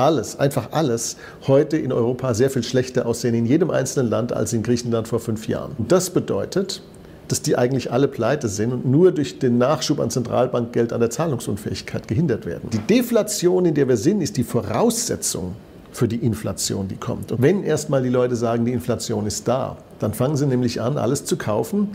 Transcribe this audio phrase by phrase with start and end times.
[0.00, 1.16] alles, einfach alles,
[1.46, 5.20] heute in Europa sehr viel schlechter aussehen in jedem einzelnen Land als in Griechenland vor
[5.20, 5.72] fünf Jahren.
[5.78, 6.82] Und das bedeutet,
[7.28, 11.10] dass die eigentlich alle pleite sind und nur durch den Nachschub an Zentralbankgeld an der
[11.10, 12.68] Zahlungsunfähigkeit gehindert werden.
[12.70, 15.54] Die Deflation, in der wir sind, ist die Voraussetzung
[15.92, 17.32] für die Inflation, die kommt.
[17.32, 20.96] Und wenn erstmal die Leute sagen, die Inflation ist da, dann fangen sie nämlich an,
[20.96, 21.90] alles zu kaufen,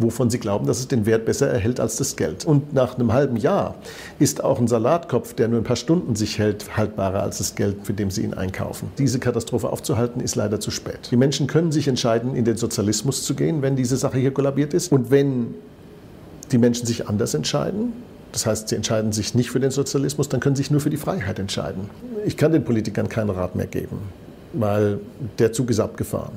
[0.00, 2.44] wovon sie glauben, dass es den Wert besser erhält als das Geld.
[2.44, 3.76] Und nach einem halben Jahr
[4.18, 7.76] ist auch ein Salatkopf, der nur ein paar Stunden sich hält, haltbarer als das Geld,
[7.84, 8.88] für dem sie ihn einkaufen.
[8.98, 11.10] Diese Katastrophe aufzuhalten, ist leider zu spät.
[11.10, 14.74] Die Menschen können sich entscheiden, in den Sozialismus zu gehen, wenn diese Sache hier kollabiert
[14.74, 14.90] ist.
[14.90, 15.54] Und wenn
[16.50, 17.92] die Menschen sich anders entscheiden,
[18.34, 20.90] das heißt, sie entscheiden sich nicht für den Sozialismus, dann können sie sich nur für
[20.90, 21.88] die Freiheit entscheiden.
[22.26, 23.98] Ich kann den Politikern keinen Rat mehr geben,
[24.52, 24.98] weil
[25.38, 26.32] der Zug ist abgefahren.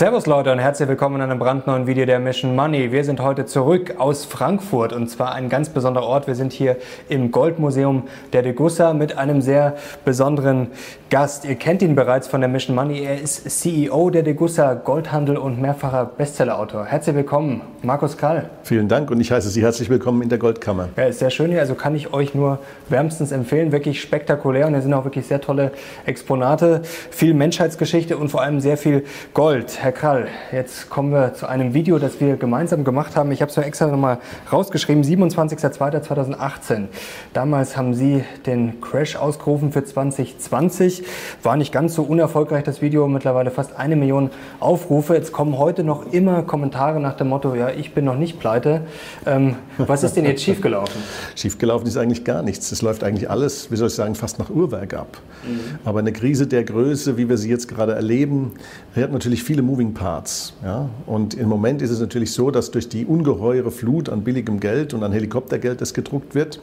[0.00, 2.90] Servus Leute und herzlich willkommen in einem brandneuen Video der Mission Money.
[2.90, 6.26] Wir sind heute zurück aus Frankfurt und zwar ein ganz besonderer Ort.
[6.26, 6.78] Wir sind hier
[7.10, 10.68] im Goldmuseum der Degussa mit einem sehr besonderen
[11.10, 11.44] Gast.
[11.44, 13.02] Ihr kennt ihn bereits von der Mission Money.
[13.02, 16.86] Er ist CEO der Degussa Goldhandel und mehrfacher Bestsellerautor.
[16.86, 18.48] Herzlich willkommen, Markus Krall.
[18.62, 20.88] Vielen Dank und ich heiße Sie herzlich willkommen in der Goldkammer.
[20.96, 21.60] Ja, ist sehr schön hier.
[21.60, 22.58] Also kann ich euch nur
[22.88, 23.70] wärmstens empfehlen.
[23.70, 25.72] Wirklich spektakulär und hier sind auch wirklich sehr tolle
[26.06, 26.80] Exponate,
[27.10, 29.82] viel Menschheitsgeschichte und vor allem sehr viel Gold.
[29.82, 33.32] Herr Krall, jetzt kommen wir zu einem Video, das wir gemeinsam gemacht haben.
[33.32, 34.18] Ich habe es mir extra nochmal
[34.52, 36.86] rausgeschrieben, 27.02.2018.
[37.32, 41.04] Damals haben Sie den Crash ausgerufen für 2020.
[41.42, 44.30] War nicht ganz so unerfolgreich das Video, mittlerweile fast eine Million
[44.60, 45.14] Aufrufe.
[45.14, 48.82] Jetzt kommen heute noch immer Kommentare nach dem Motto, ja, ich bin noch nicht pleite.
[49.26, 51.00] Ähm, was ist denn jetzt schiefgelaufen?
[51.36, 52.70] Schiefgelaufen ist eigentlich gar nichts.
[52.72, 55.18] Es läuft eigentlich alles, wie soll ich sagen, fast nach Uhrwerk ab.
[55.44, 55.78] Mhm.
[55.84, 58.52] Aber eine Krise der Größe, wie wir sie jetzt gerade erleben,
[58.94, 60.52] hat natürlich viele Moving Moving Parts.
[60.62, 60.90] Ja?
[61.06, 64.92] Und im Moment ist es natürlich so, dass durch die ungeheure Flut an billigem Geld
[64.92, 66.60] und an Helikoptergeld, das gedruckt wird,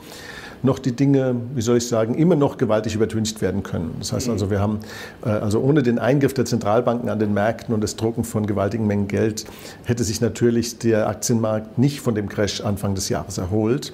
[0.61, 3.95] noch die Dinge, wie soll ich sagen, immer noch gewaltig übertüncht werden können.
[3.99, 4.79] Das heißt also, wir haben,
[5.25, 8.85] äh, also ohne den Eingriff der Zentralbanken an den Märkten und das Drucken von gewaltigen
[8.85, 9.45] Mengen Geld,
[9.85, 13.93] hätte sich natürlich der Aktienmarkt nicht von dem Crash Anfang des Jahres erholt.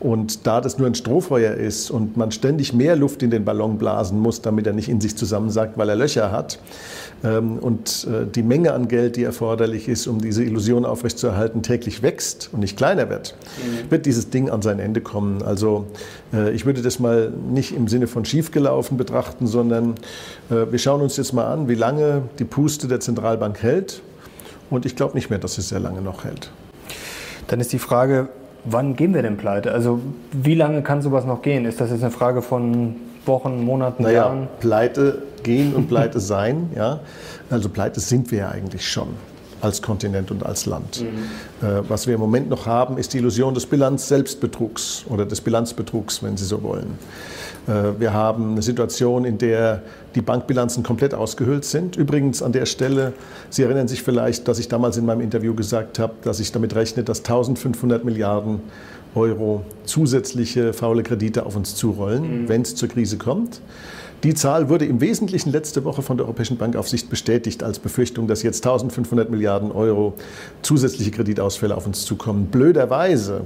[0.00, 3.78] Und da das nur ein Strohfeuer ist und man ständig mehr Luft in den Ballon
[3.78, 6.60] blasen muss, damit er nicht in sich zusammensackt, weil er Löcher hat,
[7.24, 12.02] ähm, und äh, die Menge an Geld, die erforderlich ist, um diese Illusion aufrechtzuerhalten, täglich
[12.02, 13.90] wächst und nicht kleiner wird, mhm.
[13.90, 15.42] wird dieses Ding an sein Ende kommen.
[15.42, 15.86] Also
[16.32, 19.94] äh, ich würde das mal nicht im Sinne von schiefgelaufen betrachten, sondern
[20.50, 24.00] äh, wir schauen uns jetzt mal an, wie lange die Puste der Zentralbank hält.
[24.70, 26.50] Und ich glaube nicht mehr, dass sie sehr lange noch hält.
[27.48, 28.28] Dann ist die Frage,
[28.64, 29.72] Wann gehen wir denn pleite?
[29.72, 30.00] Also
[30.32, 31.64] wie lange kann sowas noch gehen?
[31.64, 34.48] Ist das jetzt eine Frage von Wochen, Monaten, naja, Jahren?
[34.60, 37.00] Pleite gehen und pleite sein, ja.
[37.50, 39.08] Also pleite sind wir ja eigentlich schon
[39.60, 41.02] als Kontinent und als Land.
[41.02, 41.66] Mhm.
[41.66, 46.22] Äh, was wir im Moment noch haben, ist die Illusion des Bilanz-Selbstbetrugs oder des Bilanzbetrugs,
[46.22, 46.98] wenn Sie so wollen.
[47.66, 49.82] Äh, wir haben eine Situation, in der
[50.14, 51.96] die Bankbilanzen komplett ausgehöhlt sind.
[51.96, 53.12] Übrigens an der Stelle,
[53.50, 56.74] Sie erinnern sich vielleicht, dass ich damals in meinem Interview gesagt habe, dass ich damit
[56.74, 58.60] rechne, dass 1500 Milliarden
[59.14, 62.48] Euro zusätzliche faule Kredite auf uns zurollen, mhm.
[62.48, 63.60] wenn es zur Krise kommt.
[64.24, 68.42] Die Zahl wurde im Wesentlichen letzte Woche von der Europäischen Bankaufsicht bestätigt als Befürchtung, dass
[68.42, 70.14] jetzt 1500 Milliarden Euro
[70.62, 72.46] zusätzliche Kreditausfälle auf uns zukommen.
[72.46, 73.42] Blöderweise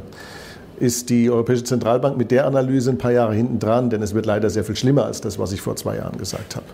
[0.81, 4.25] ist die Europäische Zentralbank mit der Analyse ein paar Jahre hinten dran, denn es wird
[4.25, 6.67] leider sehr viel schlimmer als das, was ich vor zwei Jahren gesagt habe.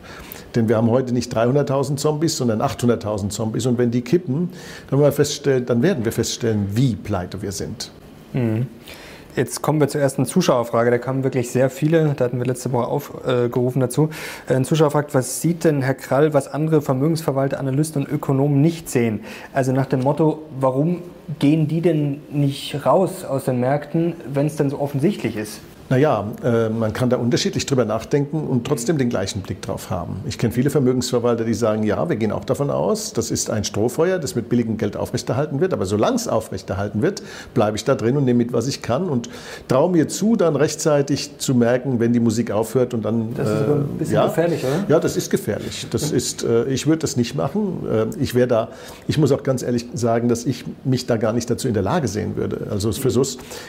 [0.54, 3.66] Denn wir haben heute nicht 300.000 Zombies, sondern 800.000 Zombies.
[3.66, 4.50] Und wenn die kippen,
[4.90, 7.90] dann, wir dann werden wir feststellen, wie pleite wir sind.
[8.32, 8.66] Mhm.
[9.36, 10.90] Jetzt kommen wir zur ersten Zuschauerfrage.
[10.90, 12.14] Da kamen wirklich sehr viele.
[12.16, 14.10] Da hatten wir letzte Woche aufgerufen dazu.
[14.48, 18.90] Ein Zuschauer fragt, was sieht denn Herr Krall, was andere Vermögensverwalter, Analysten und Ökonomen nicht
[18.90, 19.20] sehen?
[19.52, 21.02] Also nach dem Motto, warum
[21.38, 25.60] gehen die denn nicht raus aus den Märkten, wenn es denn so offensichtlich ist?
[25.90, 30.16] Naja, äh, man kann da unterschiedlich drüber nachdenken und trotzdem den gleichen Blick drauf haben.
[30.26, 33.64] Ich kenne viele Vermögensverwalter, die sagen, ja, wir gehen auch davon aus, das ist ein
[33.64, 35.72] Strohfeuer, das mit billigem Geld aufrechterhalten wird.
[35.72, 37.22] Aber solange es aufrechterhalten wird,
[37.54, 39.30] bleibe ich da drin und nehme mit, was ich kann und
[39.66, 43.34] traue mir zu, dann rechtzeitig zu merken, wenn die Musik aufhört und dann.
[43.34, 44.84] Das ist äh, ein bisschen ja, gefährlich, oder?
[44.88, 45.86] Ja, das ist gefährlich.
[45.90, 47.86] Das ist, äh, ich würde das nicht machen.
[47.90, 48.68] Äh, ich wäre da,
[49.06, 51.82] ich muss auch ganz ehrlich sagen, dass ich mich da gar nicht dazu in der
[51.82, 52.66] Lage sehen würde.
[52.70, 53.22] Also für so,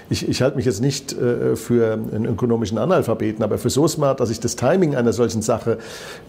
[0.09, 4.19] ich, ich halte mich jetzt nicht äh, für einen ökonomischen Analphabeten, aber für so smart,
[4.19, 5.77] dass ich das Timing einer solchen Sache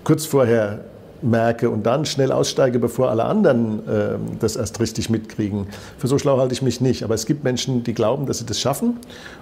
[0.04, 0.80] kurz vorher
[1.22, 5.66] merke und dann schnell aussteige, bevor alle anderen äh, das erst richtig mitkriegen.
[5.98, 7.02] Für so schlau halte ich mich nicht.
[7.02, 8.98] Aber es gibt Menschen, die glauben, dass sie das schaffen.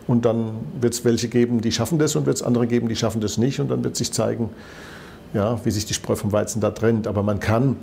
[0.06, 2.96] Und dann wird es welche geben, die schaffen das und wird es andere geben, die
[2.96, 3.61] schaffen das nicht.
[3.61, 4.50] Und dann wird sich zeigen,
[5.34, 7.06] ja, wie sich die Spreu vom Weizen da trennt.
[7.06, 7.76] Aber man kann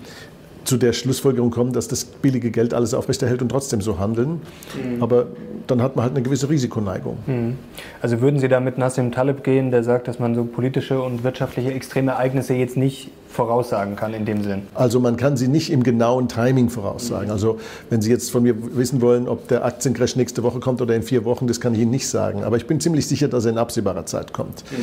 [0.66, 4.42] zu der Schlussfolgerung kommen, dass das billige Geld alles aufrechterhält und trotzdem so handeln.
[4.76, 5.02] Mhm.
[5.02, 5.28] Aber
[5.68, 7.18] dann hat man halt eine gewisse Risikoneigung.
[7.26, 7.58] Mhm.
[8.02, 11.24] Also würden Sie da mit Nassim Taleb gehen, der sagt, dass man so politische und
[11.24, 14.64] wirtschaftliche extreme Ereignisse jetzt nicht voraussagen kann in dem Sinn?
[14.74, 17.30] Also man kann sie nicht im genauen Timing voraussagen.
[17.30, 17.60] Also
[17.90, 21.04] wenn Sie jetzt von mir wissen wollen, ob der Aktiencrash nächste Woche kommt oder in
[21.04, 22.44] vier Wochen, das kann ich Ihnen nicht sagen.
[22.44, 24.64] Aber ich bin ziemlich sicher, dass er in absehbarer Zeit kommt.
[24.72, 24.76] Mhm.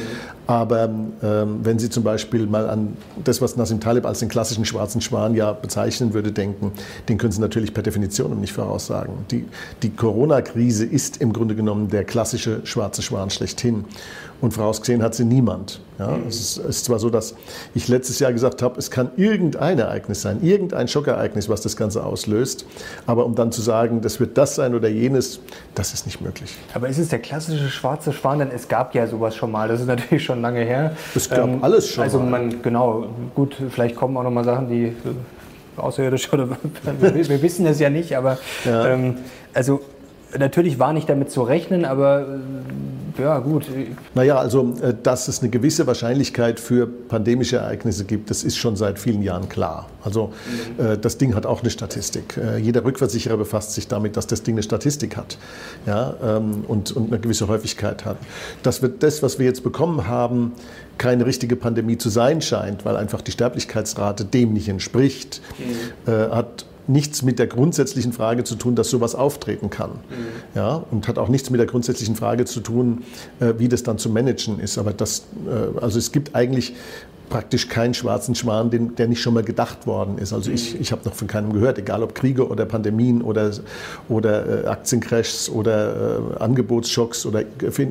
[0.47, 0.91] Aber
[1.23, 5.01] ähm, wenn Sie zum Beispiel mal an das, was Nassim Taleb als den klassischen schwarzen
[5.01, 6.73] Schwan ja bezeichnen würde, denken,
[7.09, 9.15] den können Sie natürlich per Definition nicht voraussagen.
[9.31, 9.47] Die,
[9.83, 13.85] die Corona-Krise ist im Grunde genommen der klassische schwarze Schwan schlechthin.
[14.43, 15.81] Und vorausgesehen hat sie niemand.
[16.01, 16.27] Ja, mhm.
[16.29, 17.37] es, ist, es, ist, zwar so, dass
[17.77, 22.05] ich letztes Jahr gesagt habe, es kann irgendein Ereignis sein, irgendein Schockereignis, was das Ganze
[22.05, 22.67] auslöst.
[23.07, 25.39] Aber um dann zu sagen, das wird das sein oder jenes,
[25.77, 26.57] das ist nicht möglich.
[26.75, 28.41] Aber ist es der klassische schwarze Schwan?
[28.41, 29.69] Denn es gab ja sowas schon mal.
[29.69, 30.97] Das ist natürlich schon lange her.
[31.15, 32.03] Es gab ähm, alles schon.
[32.03, 33.07] Also man, genau,
[33.37, 34.93] gut, vielleicht kommen auch noch mal Sachen, die
[35.77, 36.49] außerirdisch oder
[37.01, 38.89] wir, wir wissen es ja nicht, aber ja.
[38.89, 39.19] Ähm,
[39.55, 39.83] also
[40.37, 42.27] natürlich war nicht damit zu rechnen, aber
[43.19, 43.67] ja, gut.
[44.15, 48.77] Naja, also, äh, dass es eine gewisse Wahrscheinlichkeit für pandemische Ereignisse gibt, das ist schon
[48.77, 49.89] seit vielen Jahren klar.
[50.05, 50.33] Also,
[50.79, 51.01] mhm.
[51.01, 52.37] das Ding hat auch eine Statistik.
[52.37, 55.39] Äh, jeder Rückversicherer befasst sich damit, dass das Ding eine Statistik hat
[55.87, 58.17] ja, ähm, und, und eine gewisse Häufigkeit hat.
[58.63, 60.53] Dass wir das, was wir jetzt bekommen haben,
[60.99, 65.41] keine richtige Pandemie zu sein scheint, weil einfach die Sterblichkeitsrate dem nicht entspricht,
[66.07, 66.13] mhm.
[66.33, 69.91] hat nichts mit der grundsätzlichen Frage zu tun, dass sowas auftreten kann.
[69.91, 69.97] Mhm.
[70.55, 73.05] Ja, und hat auch nichts mit der grundsätzlichen Frage zu tun,
[73.41, 74.79] äh, wie das dann zu managen ist.
[74.79, 76.75] Aber das, äh, also es gibt eigentlich
[77.33, 80.35] praktisch keinen schwarzen Schwan, den, der nicht schon mal gedacht worden ist.
[80.35, 83.51] Also ich, ich habe noch von keinem gehört, egal ob Kriege oder Pandemien oder,
[84.11, 87.83] oder äh, Aktiencrashs oder äh, Angebotsschocks oder äh,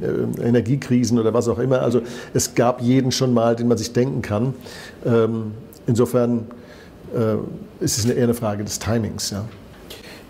[0.44, 1.82] Energiekrisen oder was auch immer.
[1.82, 2.02] Also
[2.36, 4.54] es gab jeden schon mal, den man sich denken kann.
[5.06, 5.54] Ähm,
[5.88, 6.46] insofern
[7.15, 7.36] äh,
[7.83, 9.31] es ist eher eine Frage des Timings.
[9.31, 9.45] Ja.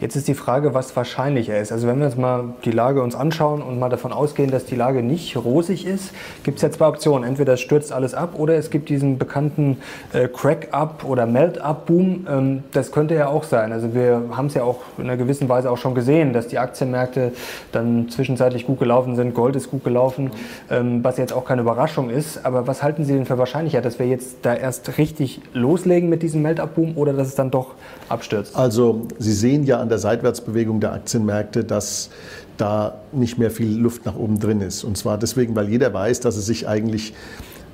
[0.01, 1.71] Jetzt ist die Frage, was wahrscheinlicher ist.
[1.71, 4.75] Also wenn wir uns mal die Lage uns anschauen und mal davon ausgehen, dass die
[4.75, 6.09] Lage nicht rosig ist,
[6.43, 7.23] gibt es ja zwei Optionen.
[7.23, 9.77] Entweder stürzt alles ab oder es gibt diesen bekannten
[10.11, 12.25] äh, Crack-up oder Melt-up-Boom.
[12.27, 13.71] Ähm, das könnte ja auch sein.
[13.71, 16.57] Also wir haben es ja auch in einer gewissen Weise auch schon gesehen, dass die
[16.57, 17.31] Aktienmärkte
[17.71, 19.35] dann zwischenzeitlich gut gelaufen sind.
[19.35, 20.31] Gold ist gut gelaufen,
[20.71, 22.43] ähm, was jetzt auch keine Überraschung ist.
[22.43, 26.23] Aber was halten Sie denn für wahrscheinlicher, dass wir jetzt da erst richtig loslegen mit
[26.23, 27.75] diesem Melt-up-Boom oder dass es dann doch
[28.09, 28.55] abstürzt?
[28.55, 32.09] Also Sie sehen ja an der Seitwärtsbewegung der Aktienmärkte, dass
[32.57, 34.83] da nicht mehr viel Luft nach oben drin ist.
[34.83, 37.13] Und zwar deswegen, weil jeder weiß, dass es sich eigentlich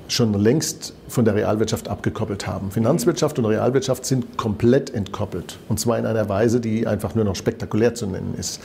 [0.08, 2.70] schon längst von der Realwirtschaft abgekoppelt haben.
[2.70, 5.58] Finanzwirtschaft und Realwirtschaft sind komplett entkoppelt.
[5.68, 8.60] Und zwar in einer Weise, die einfach nur noch spektakulär zu nennen ist.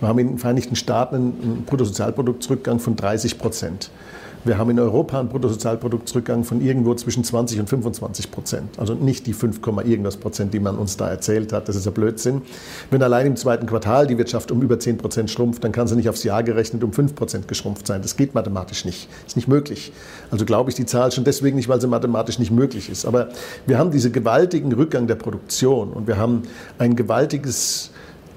[0.00, 3.90] Wir haben in den Vereinigten Staaten einen Bruttosozialproduktrückgang von 30 Prozent.
[4.42, 8.78] Wir haben in Europa einen Bruttosozialproduktsrückgang von irgendwo zwischen 20 und 25 Prozent.
[8.78, 11.68] Also nicht die 5, irgendwas Prozent, die man uns da erzählt hat.
[11.68, 12.40] Das ist ja Blödsinn.
[12.90, 15.94] Wenn allein im zweiten Quartal die Wirtschaft um über 10 Prozent schrumpft, dann kann sie
[15.94, 18.00] nicht aufs Jahr gerechnet um 5 Prozent geschrumpft sein.
[18.00, 19.10] Das geht mathematisch nicht.
[19.26, 19.92] Ist nicht möglich.
[20.30, 23.06] Also glaube ich die Zahl schon deswegen nicht, weil sie mathematisch nicht möglich ist.
[23.06, 23.28] Aber
[23.66, 26.42] wir haben diesen gewaltigen Rückgang der Produktion und wir haben
[26.78, 27.90] ein gewaltiges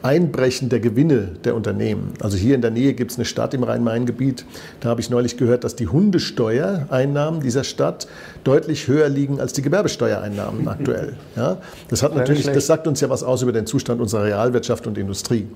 [0.04, 2.14] Einbrechen der Gewinne der Unternehmen.
[2.20, 4.46] Also hier in der Nähe gibt es eine Stadt im Rhein-Main-Gebiet.
[4.82, 8.08] Da habe ich neulich gehört, dass die Hundesteuereinnahmen dieser Stadt
[8.44, 11.14] deutlich höher liegen als die Gewerbesteuereinnahmen aktuell.
[11.36, 11.58] Ja,
[11.90, 14.98] das, hat natürlich, das sagt uns ja was aus über den Zustand unserer Realwirtschaft und
[14.98, 15.48] Industrie.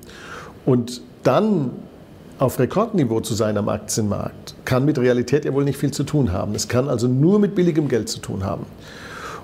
[0.65, 1.71] Und dann
[2.39, 6.31] auf Rekordniveau zu sein am Aktienmarkt, kann mit Realität ja wohl nicht viel zu tun
[6.31, 6.53] haben.
[6.53, 8.65] Es kann also nur mit billigem Geld zu tun haben.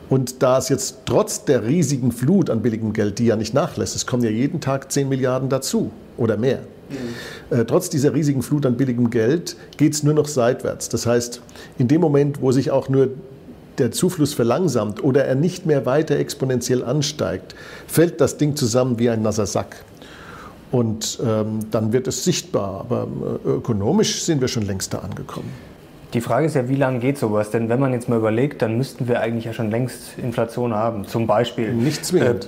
[0.10, 3.96] Und da es jetzt trotz der riesigen Flut an billigem Geld, die ja nicht nachlässt,
[3.96, 6.60] es kommen ja jeden Tag 10 Milliarden dazu oder mehr.
[6.90, 7.58] Mhm.
[7.58, 10.90] Äh, trotz dieser riesigen Flut an billigem Geld geht es nur noch seitwärts.
[10.90, 11.42] Das heißt,
[11.80, 13.10] in dem Moment, wo sich auch nur
[13.80, 17.56] der Zufluss verlangsamt oder er nicht mehr weiter exponentiell ansteigt,
[17.88, 19.78] fällt das Ding zusammen wie ein nasser Sack.
[20.74, 22.80] Und ähm, dann wird es sichtbar.
[22.80, 23.08] Aber
[23.46, 25.52] äh, ökonomisch sind wir schon längst da angekommen.
[26.16, 27.52] Die Frage ist ja, wie lange geht sowas?
[27.52, 31.06] Denn wenn man jetzt mal überlegt, dann müssten wir eigentlich ja schon längst Inflation haben.
[31.06, 31.74] Zum Beispiel.
[31.74, 32.46] Nicht zwingend.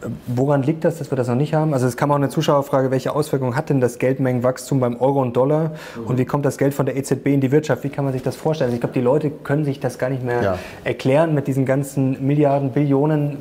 [0.00, 1.74] Äh, woran liegt das, dass wir das noch nicht haben?
[1.74, 5.36] Also es kam auch eine Zuschauerfrage, welche Auswirkungen hat denn das Geldmengenwachstum beim Euro und
[5.36, 6.06] Dollar mhm.
[6.06, 7.84] und wie kommt das Geld von der EZB in die Wirtschaft?
[7.84, 8.68] Wie kann man sich das vorstellen?
[8.68, 10.58] Also ich glaube, die Leute können sich das gar nicht mehr ja.
[10.84, 13.36] erklären mit diesen ganzen Milliarden, Billionen.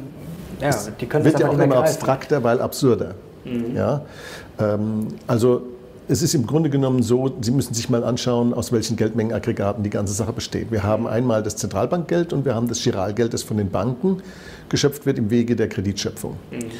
[0.60, 3.16] Ja, die können wird ja auch immer abstrakter, weil absurder.
[3.46, 3.76] Mhm.
[3.76, 4.02] Ja?
[4.60, 5.62] Ähm, also
[6.08, 9.90] es ist im Grunde genommen so, Sie müssen sich mal anschauen, aus welchen Geldmengenaggregaten die
[9.90, 10.72] ganze Sache besteht.
[10.72, 14.18] Wir haben einmal das Zentralbankgeld und wir haben das Giralgeld, das von den Banken
[14.70, 16.36] geschöpft wird im Wege der Kreditschöpfung.
[16.52, 16.72] Mhm.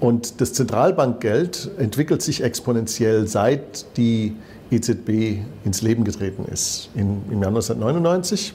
[0.00, 4.34] Und das Zentralbankgeld entwickelt sich exponentiell, seit die
[4.70, 6.88] EZB ins Leben getreten ist.
[6.94, 8.54] In, Im Jahr 1999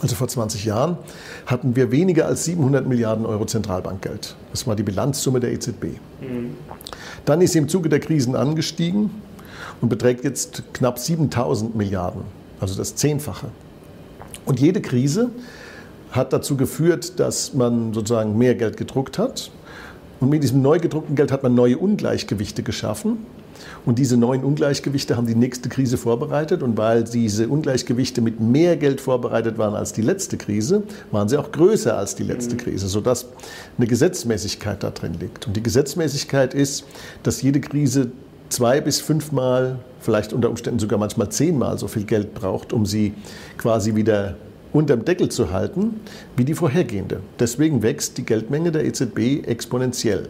[0.00, 0.98] also vor 20 Jahren,
[1.46, 4.36] hatten wir weniger als 700 Milliarden Euro Zentralbankgeld.
[4.50, 5.84] Das war die Bilanzsumme der EZB.
[6.20, 6.54] Mhm.
[7.24, 9.10] Dann ist sie im Zuge der Krisen angestiegen
[9.80, 12.22] und beträgt jetzt knapp 7000 Milliarden,
[12.60, 13.48] also das Zehnfache.
[14.44, 15.30] Und jede Krise
[16.12, 19.50] hat dazu geführt, dass man sozusagen mehr Geld gedruckt hat.
[20.20, 23.18] Und mit diesem neu gedruckten Geld hat man neue Ungleichgewichte geschaffen.
[23.84, 26.62] Und diese neuen Ungleichgewichte haben die nächste Krise vorbereitet.
[26.62, 31.36] Und weil diese Ungleichgewichte mit mehr Geld vorbereitet waren als die letzte Krise, waren sie
[31.38, 32.60] auch größer als die letzte mhm.
[32.60, 33.26] Krise, sodass
[33.78, 35.46] eine Gesetzmäßigkeit da drin liegt.
[35.46, 36.84] Und die Gesetzmäßigkeit ist,
[37.22, 38.10] dass jede Krise
[38.48, 43.14] zwei bis fünfmal, vielleicht unter Umständen sogar manchmal zehnmal so viel Geld braucht, um sie
[43.58, 44.36] quasi wieder
[44.72, 46.00] unterm Deckel zu halten
[46.36, 47.20] wie die vorhergehende.
[47.38, 50.28] Deswegen wächst die Geldmenge der EZB exponentiell.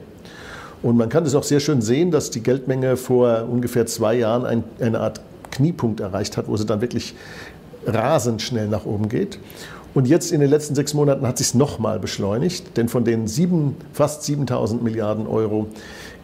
[0.83, 4.45] Und man kann es auch sehr schön sehen, dass die Geldmenge vor ungefähr zwei Jahren
[4.45, 7.15] ein, eine Art Kniepunkt erreicht hat, wo sie dann wirklich
[7.87, 9.39] rasend schnell nach oben geht.
[9.95, 13.27] Und jetzt in den letzten sechs Monaten hat sich es nochmal beschleunigt, denn von den
[13.27, 15.69] sieben, fast 7000 Milliarden Euro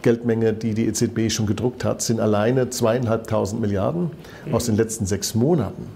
[0.03, 4.11] Geldmenge, die die EZB schon gedruckt hat, sind alleine zweieinhalbtausend Milliarden
[4.51, 5.87] aus den letzten sechs Monaten.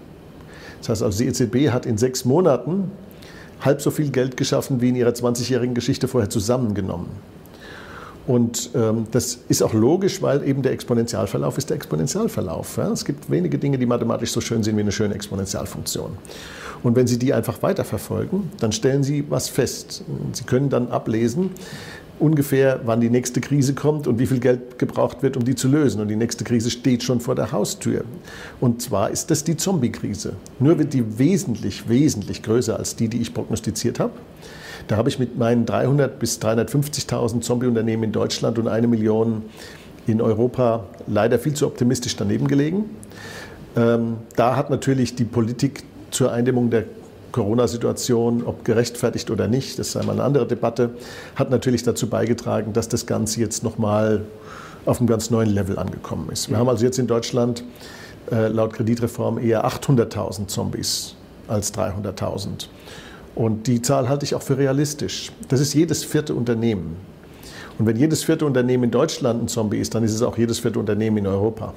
[0.80, 2.90] Das heißt also, die EZB hat in sechs Monaten
[3.60, 7.06] halb so viel Geld geschaffen wie in ihrer 20-jährigen Geschichte vorher zusammengenommen.
[8.28, 12.76] Und ähm, das ist auch logisch, weil eben der Exponentialverlauf ist der Exponentialverlauf.
[12.76, 12.92] Ja?
[12.92, 16.10] Es gibt wenige Dinge, die mathematisch so schön sind wie eine schöne Exponentialfunktion.
[16.82, 20.04] Und wenn Sie die einfach weiterverfolgen, dann stellen Sie was fest.
[20.32, 21.52] Sie können dann ablesen,
[22.18, 25.66] ungefähr, wann die nächste Krise kommt und wie viel Geld gebraucht wird, um die zu
[25.66, 26.02] lösen.
[26.02, 28.04] Und die nächste Krise steht schon vor der Haustür.
[28.60, 30.34] Und zwar ist das die Zombie-Krise.
[30.58, 34.12] Nur wird die wesentlich, wesentlich größer als die, die ich prognostiziert habe.
[34.88, 39.42] Da habe ich mit meinen 300 bis 350.000 Zombie-Unternehmen in Deutschland und eine Million
[40.06, 42.96] in Europa leider viel zu optimistisch daneben gelegen.
[43.76, 46.84] Ähm, da hat natürlich die Politik zur Eindämmung der
[47.32, 50.90] Corona-Situation, ob gerechtfertigt oder nicht, das ist einmal eine andere Debatte,
[51.36, 54.22] hat natürlich dazu beigetragen, dass das Ganze jetzt nochmal
[54.86, 56.48] auf einem ganz neuen Level angekommen ist.
[56.48, 57.62] Wir haben also jetzt in Deutschland
[58.32, 61.14] äh, laut Kreditreform eher 800.000 Zombies
[61.46, 62.68] als 300.000.
[63.38, 65.30] Und die Zahl halte ich auch für realistisch.
[65.48, 66.96] Das ist jedes vierte Unternehmen.
[67.78, 70.58] Und wenn jedes vierte Unternehmen in Deutschland ein Zombie ist, dann ist es auch jedes
[70.58, 71.72] vierte Unternehmen in Europa.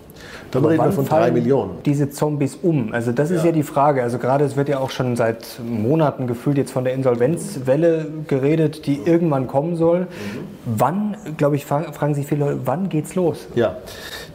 [0.49, 1.71] Dann Aber reden wir von drei Millionen.
[1.85, 2.91] Diese Zombies um.
[2.91, 3.47] Also das ist ja.
[3.47, 4.01] ja die Frage.
[4.01, 8.87] Also gerade es wird ja auch schon seit Monaten gefühlt jetzt von der Insolvenzwelle geredet,
[8.87, 10.01] die irgendwann kommen soll.
[10.01, 10.07] Mhm.
[10.65, 13.47] Wann, glaube ich, fragen sich viele Leute, wann geht's los?
[13.55, 13.77] Ja,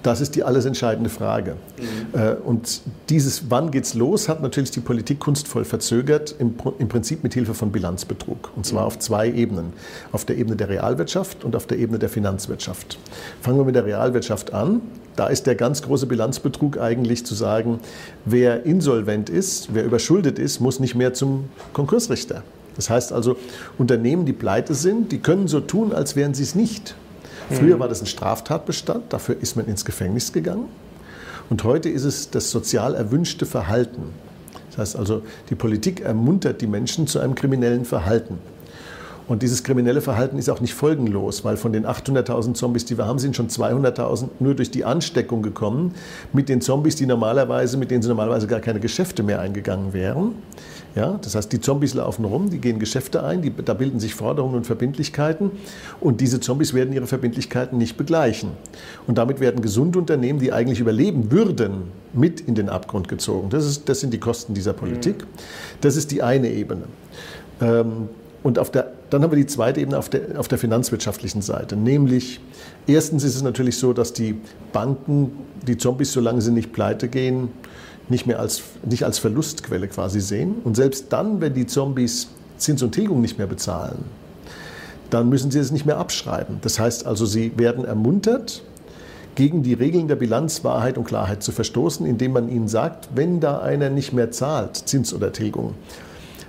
[0.03, 1.57] das ist die alles entscheidende Frage.
[1.79, 2.21] Mhm.
[2.21, 2.81] Äh, und
[3.11, 7.55] dieses Wann geht's los hat natürlich die Politik kunstvoll verzögert, im, im Prinzip mit Hilfe
[7.55, 8.53] von Bilanzbetrug.
[8.55, 8.87] Und zwar mhm.
[8.87, 9.73] auf zwei Ebenen.
[10.13, 12.99] Auf der Ebene der Realwirtschaft und auf der Ebene der Finanzwirtschaft.
[13.41, 14.81] Fangen wir mit der Realwirtschaft an.
[15.17, 17.81] Da ist der ganz große Bilanzbetrug eigentlich zu sagen,
[18.25, 22.43] wer insolvent ist, wer überschuldet ist, muss nicht mehr zum Konkursrichter.
[22.77, 23.37] Das heißt also,
[23.79, 26.95] Unternehmen, die pleite sind, die können so tun, als wären sie es nicht.
[27.51, 27.81] Früher mhm.
[27.81, 30.67] war das ein Straftatbestand, dafür ist man ins Gefängnis gegangen.
[31.49, 34.13] Und heute ist es das sozial erwünschte Verhalten.
[34.71, 38.39] Das heißt also, die Politik ermuntert die Menschen zu einem kriminellen Verhalten.
[39.29, 43.07] Und dieses kriminelle Verhalten ist auch nicht folgenlos, weil von den 800.000 Zombies, die wir
[43.07, 45.95] haben, sind schon 200.000 nur durch die Ansteckung gekommen
[46.33, 50.35] mit den Zombies, die normalerweise, mit denen sie normalerweise gar keine Geschäfte mehr eingegangen wären.
[50.95, 54.15] Ja, das heißt, die Zombies laufen rum, die gehen Geschäfte ein, die, da bilden sich
[54.15, 55.51] Forderungen und Verbindlichkeiten
[56.01, 58.53] und diese Zombies werden ihre Verbindlichkeiten nicht begleichen.
[59.07, 63.51] Und damit werden gesunde Unternehmen, die eigentlich überleben würden, mit in den Abgrund gezogen.
[63.51, 65.19] Das, ist, das sind die Kosten dieser Politik.
[65.19, 65.27] Mhm.
[65.83, 66.85] Das ist die eine Ebene.
[67.61, 68.09] Ähm,
[68.47, 71.75] und auf der, dann haben wir die zweite Ebene auf der, auf der finanzwirtschaftlichen Seite.
[71.75, 72.39] Nämlich,
[72.87, 74.37] erstens ist es natürlich so, dass die
[74.73, 75.33] Banken
[75.67, 77.49] die Zombies, solange sie nicht pleite gehen,
[78.09, 80.55] nicht mehr als, nicht als Verlustquelle quasi sehen.
[80.63, 84.05] Und selbst dann, wenn die Zombies Zins und Tilgung nicht mehr bezahlen,
[85.11, 86.59] dann müssen sie es nicht mehr abschreiben.
[86.63, 88.63] Das heißt also, sie werden ermuntert,
[89.35, 93.59] gegen die Regeln der Bilanzwahrheit und Klarheit zu verstoßen, indem man ihnen sagt, wenn da
[93.59, 95.75] einer nicht mehr zahlt, Zins oder Tilgung,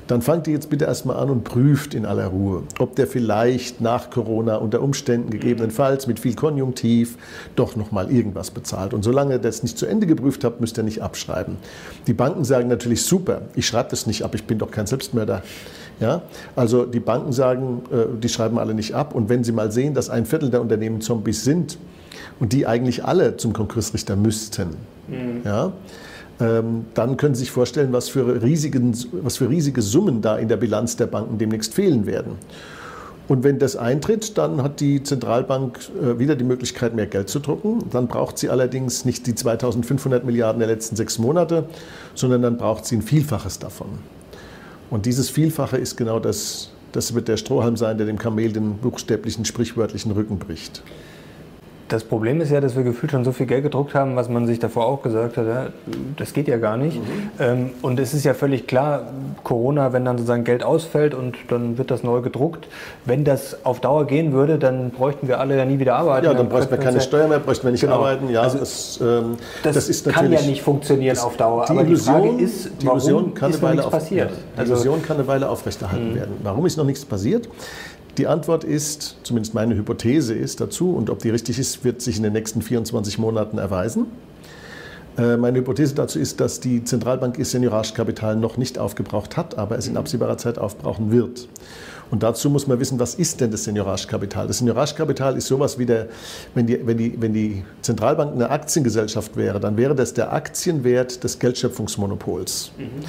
[0.08, 3.82] dann fangt ihr jetzt bitte erstmal an und prüft in aller Ruhe, ob der vielleicht
[3.82, 7.18] nach Corona unter Umständen gegebenenfalls mit viel Konjunktiv
[7.56, 8.94] doch nochmal irgendwas bezahlt.
[8.94, 11.58] Und solange ihr das nicht zu Ende geprüft habt, müsst ihr nicht abschreiben.
[12.08, 15.44] Die Banken sagen natürlich super, ich schreibe das nicht ab, ich bin doch kein Selbstmörder.
[16.00, 16.22] Ja?
[16.56, 19.14] Also die Banken sagen, äh, die schreiben alle nicht ab.
[19.14, 21.78] Und wenn sie mal sehen, dass ein Viertel der Unternehmen Zombies sind
[22.40, 24.70] und die eigentlich alle zum Konkursrichter müssten,
[25.08, 25.42] mhm.
[25.44, 25.74] ja,
[26.40, 30.58] dann können Sie sich vorstellen, was für, riesigen, was für riesige Summen da in der
[30.58, 32.34] Bilanz der Banken demnächst fehlen werden.
[33.28, 37.40] Und wenn das eintritt, dann hat die Zentralbank äh, wieder die Möglichkeit, mehr Geld zu
[37.40, 37.84] drucken.
[37.92, 41.66] Dann braucht sie allerdings nicht die 2500 Milliarden der letzten sechs Monate,
[42.16, 43.88] sondern dann braucht sie ein Vielfaches davon.
[44.90, 48.78] Und dieses Vielfache ist genau das, das wird der Strohhalm sein, der dem Kamel den
[48.78, 50.82] buchstäblichen, sprichwörtlichen Rücken bricht.
[51.88, 54.46] Das Problem ist ja, dass wir gefühlt schon so viel Geld gedruckt haben, was man
[54.46, 55.68] sich davor auch gesagt hat, ja,
[56.18, 56.98] das geht ja gar nicht.
[56.98, 57.30] Mhm.
[57.40, 59.04] Ähm, und es ist ja völlig klar,
[59.44, 62.68] Corona, wenn dann sozusagen Geld ausfällt und dann wird das neu gedruckt,
[63.06, 66.26] wenn das auf Dauer gehen würde, dann bräuchten wir alle ja nie wieder arbeiten.
[66.26, 67.96] Ja, dann, dann bräuchten wir keine Steuer mehr, bräuchten wir nicht genau.
[67.96, 68.30] arbeiten.
[68.30, 71.66] Ja, also, das, ähm, das, das, ist kann ja nicht funktionieren auf Dauer.
[71.66, 74.32] Die Aber Illusion, die Frage ist, die Illusion kann ist eine Weile auf, passiert?
[74.32, 76.16] Ja, die also, Illusion kann eine Weile aufrechterhalten mhm.
[76.16, 76.36] werden.
[76.44, 77.48] Warum ist noch nichts passiert?
[78.18, 82.18] Die Antwort ist, zumindest meine Hypothese ist dazu, und ob die richtig ist, wird sich
[82.18, 84.08] in den nächsten 24 Monaten erweisen.
[85.18, 89.78] Äh, meine Hypothese dazu ist, dass die Zentralbank ihr Senioragekapital noch nicht aufgebraucht hat, aber
[89.78, 91.48] es in absehbarer Zeit aufbrauchen wird.
[92.10, 94.48] Und dazu muss man wissen, was ist denn das Senioragekapital?
[94.48, 96.08] Das Senioragekapital ist sowas wie der,
[96.56, 101.24] wenn die, wenn, die, wenn die Zentralbank eine Aktiengesellschaft wäre, dann wäre das der Aktienwert
[101.24, 102.72] des Geldschöpfungsmonopols.
[102.78, 103.06] Mhm.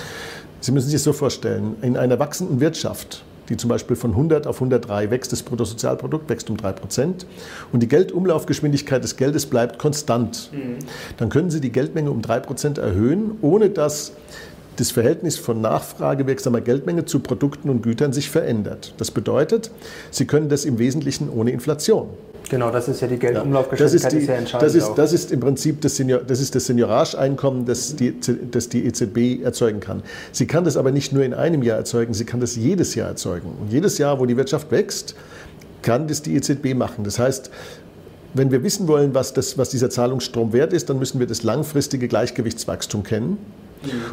[0.61, 4.47] Sie müssen sich das so vorstellen, in einer wachsenden Wirtschaft die zum Beispiel von 100
[4.47, 7.27] auf 103 wächst, das Bruttosozialprodukt wächst um 3 Prozent
[7.73, 10.79] und die Geldumlaufgeschwindigkeit des Geldes bleibt konstant, mhm.
[11.17, 14.13] dann können Sie die Geldmenge um 3 Prozent erhöhen, ohne dass
[14.77, 18.95] das Verhältnis von nachfragewirksamer Geldmenge zu Produkten und Gütern sich verändert.
[18.99, 19.71] Das bedeutet,
[20.11, 22.09] Sie können das im Wesentlichen ohne Inflation.
[22.49, 25.13] Genau, das ist ja die Geldumlaufgeschwindigkeit, ja, das ist, die, ist ja Das ist, das
[25.13, 28.15] ist im Prinzip das, Senior, das, ist das Seniorage-Einkommen, das die,
[28.51, 30.03] das die EZB erzeugen kann.
[30.33, 33.09] Sie kann das aber nicht nur in einem Jahr erzeugen, sie kann das jedes Jahr
[33.09, 33.53] erzeugen.
[33.61, 35.15] Und jedes Jahr, wo die Wirtschaft wächst,
[35.83, 37.05] kann das die EZB machen.
[37.05, 37.51] Das heißt,
[38.35, 41.43] wenn wir wissen wollen, was, das, was dieser Zahlungsstrom wert ist, dann müssen wir das
[41.43, 43.39] langfristige Gleichgewichtswachstum kennen.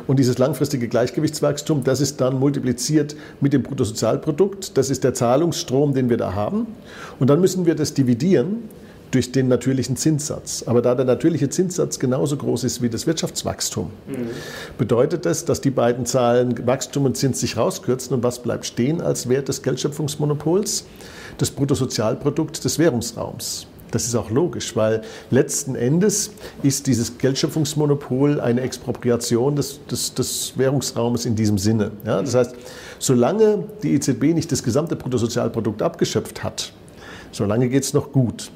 [0.07, 4.77] Und dieses langfristige Gleichgewichtswachstum, das ist dann multipliziert mit dem Bruttosozialprodukt.
[4.77, 6.67] Das ist der Zahlungsstrom, den wir da haben.
[7.19, 8.69] Und dann müssen wir das dividieren
[9.11, 10.63] durch den natürlichen Zinssatz.
[10.65, 14.29] Aber da der natürliche Zinssatz genauso groß ist wie das Wirtschaftswachstum, mhm.
[14.77, 18.15] bedeutet das, dass die beiden Zahlen Wachstum und Zins sich rauskürzen.
[18.15, 20.85] Und was bleibt stehen als Wert des Geldschöpfungsmonopols?
[21.37, 23.67] Das Bruttosozialprodukt des Währungsraums.
[23.91, 26.31] Das ist auch logisch, weil letzten Endes
[26.63, 31.91] ist dieses Geldschöpfungsmonopol eine Expropriation des, des, des Währungsraumes in diesem Sinne.
[32.05, 32.55] Ja, das heißt,
[32.99, 36.73] solange die EZB nicht das gesamte Bruttosozialprodukt abgeschöpft hat,
[37.31, 38.51] solange geht es noch gut.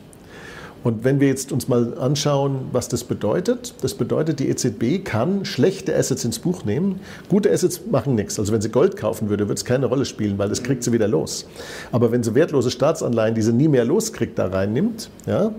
[0.84, 5.44] Und wenn wir jetzt uns mal anschauen, was das bedeutet, das bedeutet, die EZB kann
[5.44, 7.02] schlechte Assets ins Buch nehmen.
[7.28, 8.40] Gute Assets machen nichts.
[8.40, 10.94] Also wenn sie Gold kaufen würde, würde es keine Rolle spielen, weil das kriegt sie
[10.94, 11.46] wieder los.
[11.92, 15.52] Aber wenn sie wertlose Staatsanleihen, die sie nie mehr loskriegt, da reinnimmt, ja,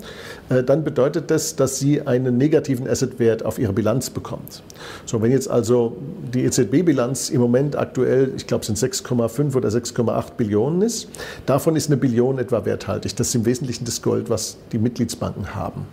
[0.48, 4.62] äh, dann bedeutet das, dass sie einen negativen Assetwert auf ihre Bilanz bekommt.
[5.04, 5.98] So, wenn jetzt also
[6.33, 11.09] die EZB-Bilanz im Moment aktuell, ich glaube, sind 6,5 oder 6,8 Billionen ist,
[11.44, 13.14] davon ist eine Billion etwa werthaltig.
[13.16, 15.87] Das ist im Wesentlichen das Gold, was die Mitglieder Mitgliedsbanken haben.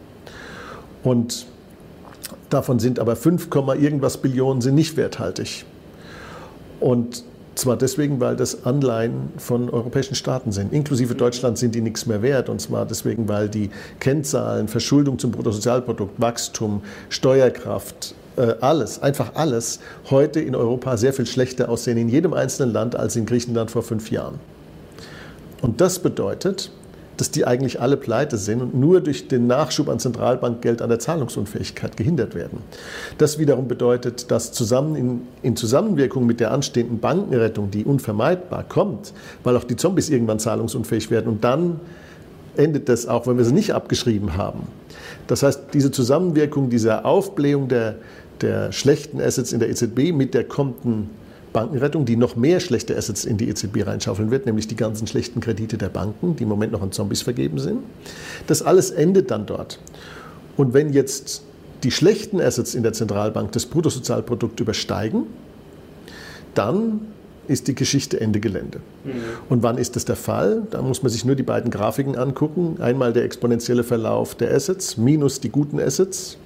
[1.03, 1.45] Und
[2.49, 3.49] davon sind aber 5,
[3.80, 5.65] irgendwas Billionen sind nicht werthaltig.
[6.80, 7.23] Und
[7.56, 10.73] zwar deswegen, weil das Anleihen von europäischen Staaten sind.
[10.73, 12.49] Inklusive Deutschland sind die nichts mehr wert.
[12.49, 19.80] Und zwar deswegen, weil die Kennzahlen, Verschuldung zum Bruttosozialprodukt, Wachstum, Steuerkraft, äh, alles, einfach alles,
[20.12, 23.82] heute in Europa sehr viel schlechter aussehen in jedem einzelnen Land als in Griechenland vor
[23.82, 24.39] fünf Jahren.
[25.63, 26.69] Und das bedeutet,
[27.17, 30.99] dass die eigentlich alle pleite sind und nur durch den Nachschub an Zentralbankgeld an der
[30.99, 32.60] Zahlungsunfähigkeit gehindert werden.
[33.17, 39.13] Das wiederum bedeutet, dass zusammen in, in Zusammenwirkung mit der anstehenden Bankenrettung, die unvermeidbar kommt,
[39.43, 41.80] weil auch die Zombies irgendwann zahlungsunfähig werden und dann
[42.56, 44.67] endet das auch, wenn wir sie nicht abgeschrieben haben.
[45.27, 47.95] Das heißt, diese Zusammenwirkung dieser Aufblähung der,
[48.41, 51.10] der schlechten Assets in der EZB mit der kommenden
[51.53, 55.39] Bankenrettung, die noch mehr schlechte Assets in die EZB reinschaufeln wird, nämlich die ganzen schlechten
[55.39, 57.79] Kredite der Banken, die im Moment noch an Zombies vergeben sind.
[58.47, 59.79] Das alles endet dann dort.
[60.55, 61.43] Und wenn jetzt
[61.83, 65.23] die schlechten Assets in der Zentralbank das Bruttosozialprodukt übersteigen,
[66.53, 67.01] dann
[67.47, 68.79] ist die Geschichte Ende Gelände.
[69.03, 69.12] Mhm.
[69.49, 70.63] Und wann ist das der Fall?
[70.69, 72.77] Da muss man sich nur die beiden Grafiken angucken.
[72.81, 76.38] Einmal der exponentielle Verlauf der Assets minus die guten Assets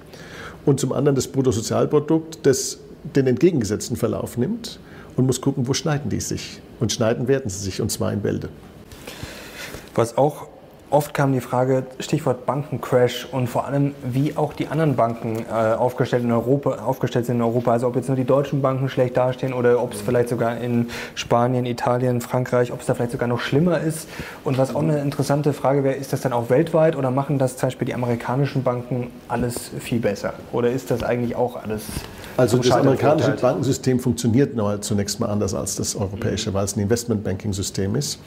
[0.64, 2.78] und zum anderen das Bruttosozialprodukt, das
[3.16, 4.78] den entgegengesetzten Verlauf nimmt
[5.16, 6.60] und muss gucken, wo schneiden die sich.
[6.80, 8.48] Und schneiden werden sie sich, und zwar in Bälde.
[9.94, 10.48] Was auch
[10.92, 15.74] oft kam die Frage, Stichwort Bankencrash und vor allem, wie auch die anderen Banken äh,
[15.74, 17.72] aufgestellt, in Europa, aufgestellt sind in Europa.
[17.72, 20.90] Also ob jetzt nur die deutschen Banken schlecht dastehen oder ob es vielleicht sogar in
[21.14, 24.08] Spanien, Italien, Frankreich, ob es da vielleicht sogar noch schlimmer ist.
[24.44, 27.56] Und was auch eine interessante Frage wäre, ist das dann auch weltweit oder machen das
[27.56, 30.34] zum Beispiel die amerikanischen Banken alles viel besser?
[30.52, 31.84] Oder ist das eigentlich auch alles
[32.36, 36.54] also das amerikanische Bankensystem funktioniert zunächst mal anders als das europäische, mhm.
[36.54, 38.18] weil es ein Investmentbanking-System ist.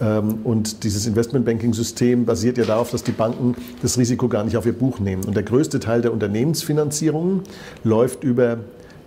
[0.00, 4.66] Ähm, und dieses Investmentbanking-System basiert ja darauf, dass die Banken das Risiko gar nicht auf
[4.66, 5.24] ihr Buch nehmen.
[5.24, 7.42] Und der größte Teil der Unternehmensfinanzierung
[7.84, 8.58] läuft über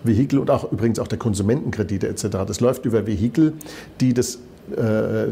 [0.04, 2.28] Vehikel und auch übrigens auch der Konsumentenkredite etc.
[2.46, 3.54] Das läuft über Vehikel,
[4.02, 4.40] die das
[4.72, 5.32] äh,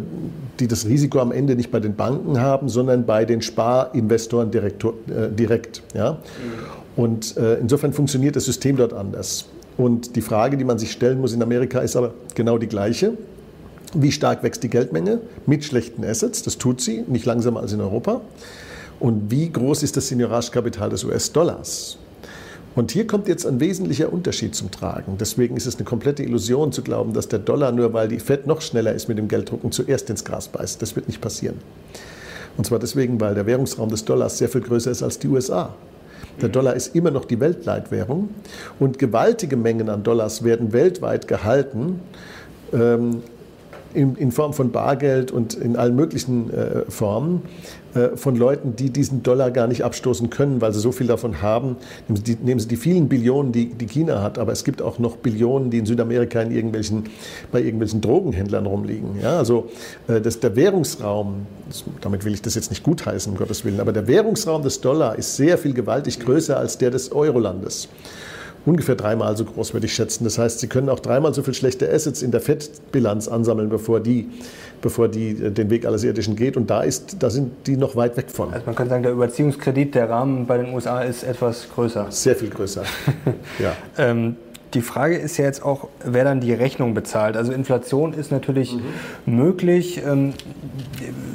[0.59, 4.83] die das Risiko am Ende nicht bei den Banken haben, sondern bei den Sparinvestoren direkt.
[4.83, 6.17] Äh, direkt ja?
[6.97, 9.45] Und äh, insofern funktioniert das System dort anders.
[9.77, 13.13] Und die Frage, die man sich stellen muss in Amerika, ist aber genau die gleiche.
[13.93, 16.43] Wie stark wächst die Geldmenge mit schlechten Assets?
[16.43, 18.21] Das tut sie, nicht langsamer als in Europa.
[18.99, 21.97] Und wie groß ist das Senioragekapital des US-Dollars?
[22.73, 25.17] Und hier kommt jetzt ein wesentlicher Unterschied zum Tragen.
[25.19, 28.47] Deswegen ist es eine komplette Illusion zu glauben, dass der Dollar nur weil die Fed
[28.47, 30.81] noch schneller ist mit dem Gelddrucken zuerst ins Gras beißt.
[30.81, 31.57] Das wird nicht passieren.
[32.55, 35.73] Und zwar deswegen, weil der Währungsraum des Dollars sehr viel größer ist als die USA.
[36.41, 38.29] Der Dollar ist immer noch die Weltleitwährung
[38.79, 41.99] und gewaltige Mengen an Dollars werden weltweit gehalten.
[42.71, 43.21] Ähm,
[43.93, 47.41] in, in, Form von Bargeld und in allen möglichen äh, Formen
[47.93, 51.41] äh, von Leuten, die diesen Dollar gar nicht abstoßen können, weil sie so viel davon
[51.41, 51.75] haben.
[52.07, 54.81] Nehmen Sie die, nehmen sie die vielen Billionen, die, die, China hat, aber es gibt
[54.81, 57.05] auch noch Billionen, die in Südamerika in irgendwelchen,
[57.51, 59.19] bei irgendwelchen Drogenhändlern rumliegen.
[59.21, 59.69] Ja, also
[60.07, 61.45] äh, das, der Währungsraum,
[62.01, 65.17] damit will ich das jetzt nicht gutheißen, um Gottes Willen, aber der Währungsraum des Dollar
[65.17, 67.89] ist sehr viel gewaltig größer als der des Eurolandes
[68.65, 70.23] ungefähr dreimal so groß, würde ich schätzen.
[70.23, 73.99] Das heißt, Sie können auch dreimal so viel schlechte Assets in der Fettbilanz ansammeln, bevor
[73.99, 74.29] die,
[74.81, 76.57] bevor die äh, den Weg alles Irdischen geht.
[76.57, 78.53] Und da, ist, da sind die noch weit weg von.
[78.53, 82.07] Also man kann sagen, der Überziehungskredit, der Rahmen bei den USA ist etwas größer.
[82.09, 82.83] Sehr viel größer.
[83.59, 83.73] ja.
[83.97, 84.35] ähm,
[84.73, 87.35] die Frage ist ja jetzt auch, wer dann die Rechnung bezahlt.
[87.35, 88.75] Also Inflation ist natürlich
[89.25, 89.37] mhm.
[89.37, 90.01] möglich.
[90.05, 90.33] Ähm,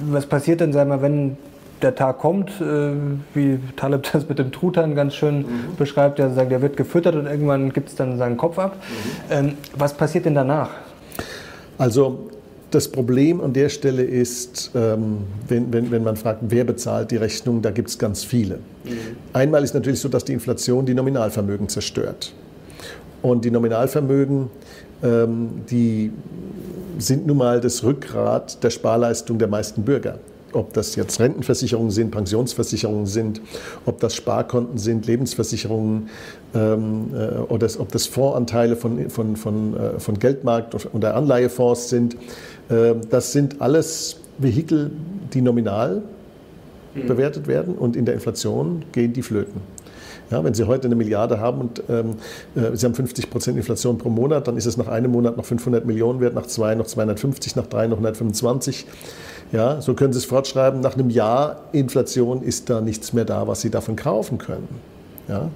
[0.08, 1.36] was passiert denn, sagen wir, wenn
[1.82, 2.92] der Tag kommt, äh,
[3.34, 5.44] wie Taleb das mit dem Truthahn ganz schön mhm.
[5.76, 8.76] beschreibt, der sagt, der wird gefüttert und irgendwann gibt es dann seinen Kopf ab.
[8.76, 9.32] Mhm.
[9.32, 10.70] Ähm, was passiert denn danach?
[11.78, 12.30] Also
[12.70, 17.16] das Problem an der Stelle ist, ähm, wenn, wenn, wenn man fragt, wer bezahlt die
[17.16, 18.56] Rechnung, da gibt es ganz viele.
[18.56, 18.90] Mhm.
[19.32, 22.32] Einmal ist natürlich so, dass die Inflation die Nominalvermögen zerstört.
[23.22, 24.50] Und die Nominalvermögen,
[25.02, 26.12] ähm, die
[26.98, 30.18] sind nun mal das Rückgrat der Sparleistung der meisten Bürger
[30.56, 33.40] ob das jetzt Rentenversicherungen sind, Pensionsversicherungen sind,
[33.84, 36.08] ob das Sparkonten sind, Lebensversicherungen
[36.54, 42.16] ähm, äh, oder ob das Fondsanteile von, von, von, äh, von Geldmarkt oder Anleihefonds sind.
[42.68, 44.90] Äh, das sind alles Vehikel,
[45.32, 46.02] die nominal
[46.94, 47.06] mhm.
[47.06, 49.60] bewertet werden und in der Inflation gehen die flöten.
[50.30, 52.16] Ja, wenn Sie heute eine Milliarde haben und ähm,
[52.56, 55.44] äh, Sie haben 50 Prozent Inflation pro Monat, dann ist es nach einem Monat noch
[55.44, 58.86] 500 Millionen wert, nach zwei noch 250, nach drei noch 125.
[59.52, 60.80] Ja, so können Sie es fortschreiben.
[60.80, 64.68] Nach einem Jahr Inflation ist da nichts mehr da, was Sie davon kaufen können.
[65.28, 65.50] Ja?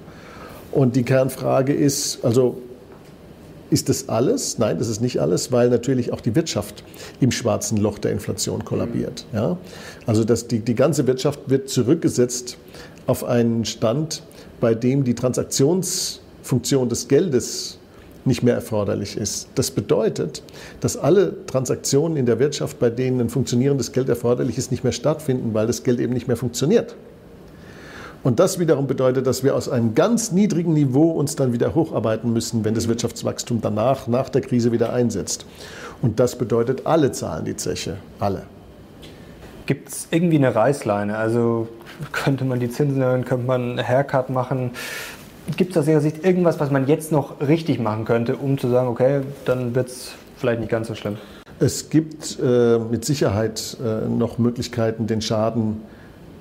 [0.71, 2.57] Und die Kernfrage ist, also
[3.69, 4.57] ist das alles?
[4.57, 6.83] Nein, das ist nicht alles, weil natürlich auch die Wirtschaft
[7.19, 9.25] im schwarzen Loch der Inflation kollabiert.
[9.33, 9.57] Ja?
[10.05, 12.57] Also das, die, die ganze Wirtschaft wird zurückgesetzt
[13.07, 14.23] auf einen Stand,
[14.59, 17.79] bei dem die Transaktionsfunktion des Geldes
[18.25, 19.49] nicht mehr erforderlich ist.
[19.55, 20.43] Das bedeutet,
[20.79, 24.93] dass alle Transaktionen in der Wirtschaft, bei denen ein funktionierendes Geld erforderlich ist, nicht mehr
[24.93, 26.95] stattfinden, weil das Geld eben nicht mehr funktioniert.
[28.23, 32.31] Und das wiederum bedeutet, dass wir aus einem ganz niedrigen Niveau uns dann wieder hocharbeiten
[32.31, 35.45] müssen, wenn das Wirtschaftswachstum danach, nach der Krise wieder einsetzt.
[36.03, 38.43] Und das bedeutet, alle zahlen die Zeche, alle.
[39.65, 41.17] Gibt es irgendwie eine Reißleine?
[41.17, 41.67] Also
[42.11, 44.71] könnte man die Zinsen erhöhen, könnte man einen Haircut machen?
[45.57, 48.69] Gibt es aus Ihrer Sicht irgendwas, was man jetzt noch richtig machen könnte, um zu
[48.69, 51.17] sagen, okay, dann wird es vielleicht nicht ganz so schlimm?
[51.59, 55.81] Es gibt äh, mit Sicherheit äh, noch Möglichkeiten, den Schaden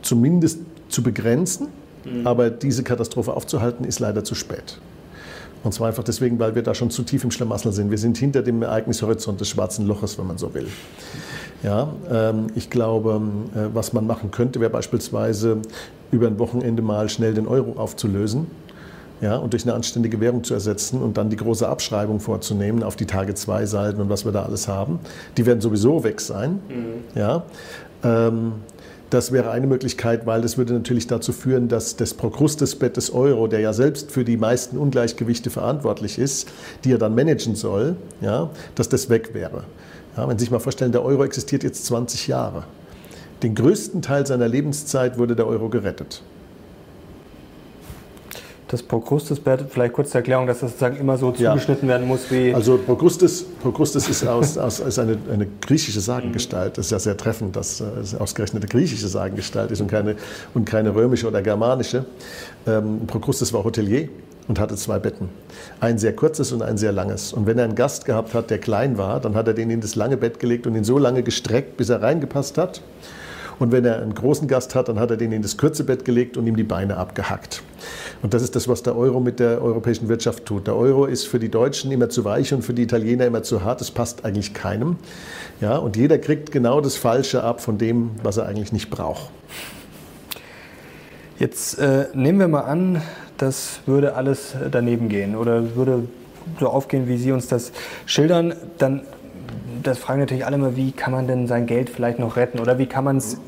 [0.03, 1.69] zumindest zu begrenzen.
[2.05, 2.27] Mhm.
[2.27, 4.79] Aber diese Katastrophe aufzuhalten, ist leider zu spät.
[5.63, 7.91] Und zwar einfach deswegen, weil wir da schon zu tief im Schlamassel sind.
[7.91, 10.69] Wir sind hinter dem Ereignishorizont des schwarzen Loches, wenn man so will.
[11.63, 13.21] Ja, ähm, ich glaube,
[13.55, 15.59] äh, was man machen könnte, wäre beispielsweise
[16.11, 18.47] über ein Wochenende mal schnell den Euro aufzulösen
[19.21, 22.97] ja, und durch eine anständige Währung zu ersetzen und dann die große Abschreibung vorzunehmen auf
[22.97, 24.99] die Tage 2 Salden und was wir da alles haben.
[25.37, 26.61] Die werden sowieso weg sein.
[26.69, 27.19] Mhm.
[27.19, 27.43] Ja.
[28.03, 28.53] Ähm,
[29.11, 33.49] das wäre eine Möglichkeit, weil das würde natürlich dazu führen, dass das Prokrustesbett des Euro,
[33.49, 36.49] der ja selbst für die meisten Ungleichgewichte verantwortlich ist,
[36.85, 39.65] die er dann managen soll, ja, dass das weg wäre.
[40.17, 42.65] Ja, wenn Sie sich mal vorstellen, der Euro existiert jetzt 20 Jahre.
[43.43, 46.23] Den größten Teil seiner Lebenszeit wurde der Euro gerettet
[48.71, 51.95] das Procrustes-Bett, vielleicht kurz zur Erklärung, dass das sozusagen immer so zugeschnitten ja.
[51.95, 52.55] werden muss wie.
[52.55, 56.79] Also Procrustes, Procrustes ist, aus, aus, ist eine, eine, griechische Sagengestalt.
[56.79, 60.15] Das ist ja sehr treffend, dass es ausgerechnet eine griechische Sagengestalt ist und keine,
[60.55, 62.05] und keine römische oder germanische.
[62.65, 64.09] Ähm, Procrustes war Hotelier
[64.47, 65.31] und hatte zwei Betten.
[65.81, 67.33] Ein sehr kurzes und ein sehr langes.
[67.33, 69.81] Und wenn er einen Gast gehabt hat, der klein war, dann hat er den in
[69.81, 72.83] das lange Bett gelegt und ihn so lange gestreckt, bis er reingepasst hat.
[73.61, 76.07] Und wenn er einen großen Gast hat, dann hat er den in das kurze Bett
[76.07, 77.63] gelegt und ihm die Beine abgehackt.
[78.23, 80.67] Und das ist das, was der Euro mit der europäischen Wirtschaft tut.
[80.67, 83.63] Der Euro ist für die Deutschen immer zu weich und für die Italiener immer zu
[83.63, 83.83] hart.
[83.83, 84.97] Das passt eigentlich keinem.
[85.61, 89.31] Ja, und jeder kriegt genau das Falsche ab von dem, was er eigentlich nicht braucht.
[91.39, 93.03] Jetzt äh, nehmen wir mal an,
[93.37, 96.05] das würde alles daneben gehen oder würde
[96.59, 97.73] so aufgehen, wie Sie uns das
[98.07, 98.55] schildern.
[98.79, 99.03] Dann
[99.83, 102.79] das fragen natürlich alle immer, wie kann man denn sein Geld vielleicht noch retten oder
[102.79, 103.39] wie kann man es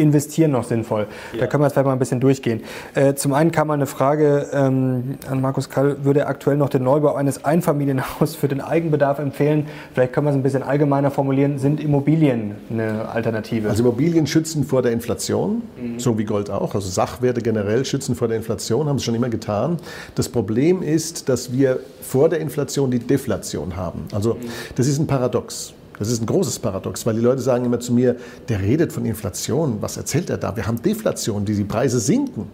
[0.00, 1.06] investieren noch sinnvoll?
[1.32, 1.40] Ja.
[1.40, 2.62] Da können wir jetzt vielleicht mal ein bisschen durchgehen.
[2.94, 6.68] Äh, zum einen kam mal eine Frage ähm, an Markus Kall, würde er aktuell noch
[6.68, 9.66] den Neubau eines Einfamilienhauses für den Eigenbedarf empfehlen?
[9.94, 11.58] Vielleicht können wir es ein bisschen allgemeiner formulieren.
[11.58, 13.68] Sind Immobilien eine Alternative?
[13.68, 15.98] Also Immobilien schützen vor der Inflation, mhm.
[15.98, 16.74] so wie Gold auch.
[16.74, 19.78] Also Sachwerte generell schützen vor der Inflation, haben sie schon immer getan.
[20.14, 24.04] Das Problem ist, dass wir vor der Inflation die Deflation haben.
[24.12, 24.48] Also mhm.
[24.76, 25.74] das ist ein Paradox.
[26.00, 28.16] Das ist ein großes Paradox, weil die Leute sagen immer zu mir,
[28.48, 29.82] der redet von Inflation.
[29.82, 30.56] Was erzählt er da?
[30.56, 32.46] Wir haben Deflation, die, die Preise sinken.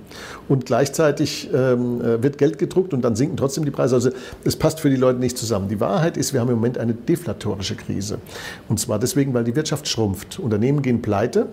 [0.49, 3.95] Und gleichzeitig ähm, äh, wird Geld gedruckt und dann sinken trotzdem die Preise.
[3.95, 4.11] Also
[4.43, 5.69] es passt für die Leute nicht zusammen.
[5.69, 8.19] Die Wahrheit ist, wir haben im Moment eine deflatorische Krise.
[8.69, 10.41] Und zwar deswegen, weil die Wirtschaft schrumpft.
[10.41, 11.47] Unternehmen gehen pleite.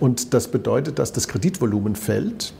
[0.00, 2.52] Und das bedeutet, dass das Kreditvolumen fällt,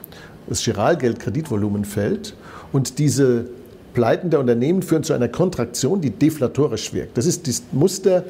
[0.48, 2.36] das Giralgeld-Kreditvolumen fällt.
[2.70, 3.46] Und diese
[3.92, 7.16] Pleiten der Unternehmen führen zu einer Kontraktion, die deflatorisch wirkt.
[7.18, 8.24] Das ist das Muster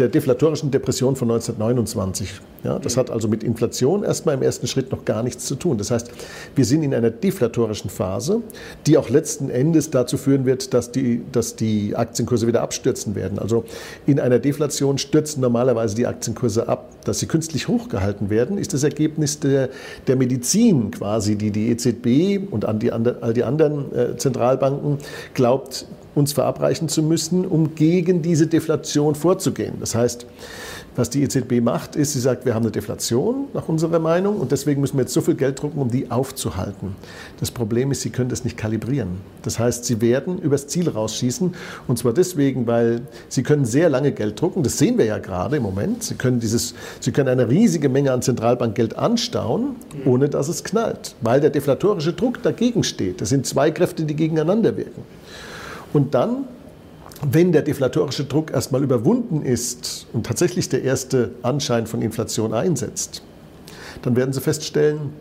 [0.00, 2.40] der deflatorischen Depression von 1929.
[2.64, 5.78] Ja, das hat also mit Inflation erstmal im ersten Schritt noch gar nichts zu tun.
[5.78, 6.10] Das heißt,
[6.54, 8.40] wir sind in einer deflatorischen Phase,
[8.86, 13.38] die auch letzten Endes dazu führen wird, dass die, dass die Aktienkurse wieder abstürzen werden.
[13.38, 13.64] Also
[14.06, 16.88] in einer Deflation stürzen normalerweise die Aktienkurse ab.
[17.04, 19.70] Dass sie künstlich hochgehalten werden, ist das Ergebnis der,
[20.06, 24.98] der Medizin quasi, die die EZB und an die, all die anderen äh, Zentralbanken
[25.32, 29.74] glaubt, uns verabreichen zu müssen, um gegen diese Deflation vorzugehen.
[29.80, 30.26] Das heißt,
[30.96, 34.50] was die EZB macht, ist, sie sagt, wir haben eine Deflation nach unserer Meinung und
[34.50, 36.96] deswegen müssen wir jetzt so viel Geld drucken, um die aufzuhalten.
[37.38, 39.20] Das Problem ist, sie können das nicht kalibrieren.
[39.42, 41.54] Das heißt, sie werden übers Ziel rausschießen
[41.86, 44.64] und zwar deswegen, weil sie können sehr lange Geld drucken.
[44.64, 46.02] Das sehen wir ja gerade im Moment.
[46.02, 51.14] Sie können, dieses, sie können eine riesige Menge an Zentralbankgeld anstauen, ohne dass es knallt,
[51.20, 53.20] weil der deflatorische Druck dagegen steht.
[53.20, 55.02] Das sind zwei Kräfte, die gegeneinander wirken.
[55.92, 56.44] Und dann,
[57.22, 63.22] wenn der deflatorische Druck erstmal überwunden ist und tatsächlich der erste Anschein von Inflation einsetzt,
[64.02, 65.12] dann werden Sie feststellen,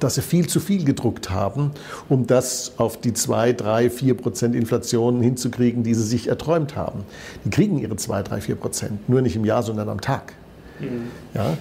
[0.00, 1.70] dass sie viel zu viel gedruckt haben,
[2.08, 7.04] um das auf die 2, 3, 4 Prozent Inflation hinzukriegen, die sie sich erträumt haben.
[7.44, 10.34] Die kriegen ihre 2, 3, 4 Prozent, nur nicht im Jahr, sondern am Tag.
[10.80, 11.10] Mhm.
[11.34, 11.56] Ja?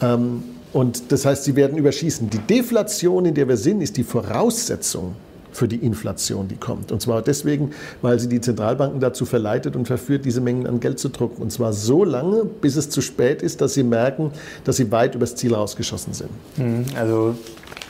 [0.00, 2.30] Ähm, und das heißt, sie werden überschießen.
[2.30, 5.14] Die Deflation, in der wir sind, ist die Voraussetzung
[5.52, 6.92] für die Inflation, die kommt.
[6.92, 10.98] Und zwar deswegen, weil sie die Zentralbanken dazu verleitet und verführt, diese Mengen an Geld
[10.98, 11.42] zu drucken.
[11.42, 14.32] Und zwar so lange, bis es zu spät ist, dass sie merken,
[14.64, 16.30] dass sie weit übers Ziel rausgeschossen sind.
[16.56, 16.86] Mhm.
[16.98, 17.34] Also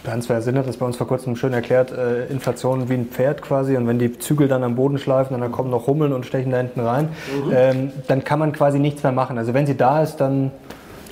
[0.07, 3.41] Hans-Werner Sinn hat das bei uns vor kurzem schön erklärt, äh, Inflation wie ein Pferd
[3.43, 6.27] quasi und wenn die Zügel dann am Boden schleifen und dann kommen noch Hummeln und
[6.27, 7.09] stechen da hinten rein,
[7.45, 7.53] mhm.
[7.55, 9.39] ähm, dann kann man quasi nichts mehr machen.
[9.39, 10.51] Also wenn sie da ist, dann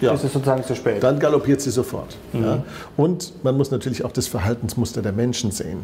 [0.01, 0.13] ja.
[0.15, 1.03] ist es sozusagen zu spät.
[1.03, 2.17] Dann galoppiert sie sofort.
[2.33, 2.45] Mhm.
[2.45, 2.63] Ja.
[2.97, 5.81] Und man muss natürlich auch das Verhaltensmuster der Menschen sehen.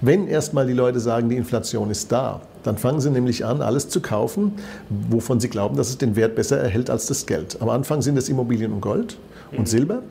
[0.00, 3.88] Wenn erstmal die Leute sagen, die Inflation ist da, dann fangen sie nämlich an, alles
[3.88, 4.52] zu kaufen,
[4.88, 7.56] wovon sie glauben, dass es den Wert besser erhält als das Geld.
[7.60, 9.16] Am Anfang sind es Immobilien und Gold
[9.52, 9.66] und mhm.
[9.66, 10.02] Silber.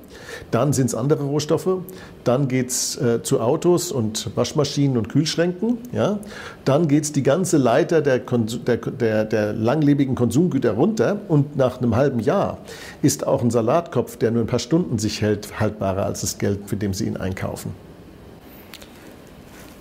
[0.51, 1.79] Dann sind es andere Rohstoffe.
[2.23, 5.77] Dann geht es äh, zu Autos und Waschmaschinen und Kühlschränken.
[5.91, 6.19] Ja?
[6.65, 11.19] Dann geht es die ganze Leiter der, der, der, der, langlebigen Konsumgüter runter.
[11.27, 12.59] Und nach einem halben Jahr
[13.01, 16.59] ist auch ein Salatkopf, der nur ein paar Stunden sich hält, haltbarer als das Geld,
[16.67, 17.90] für dem Sie ihn einkaufen.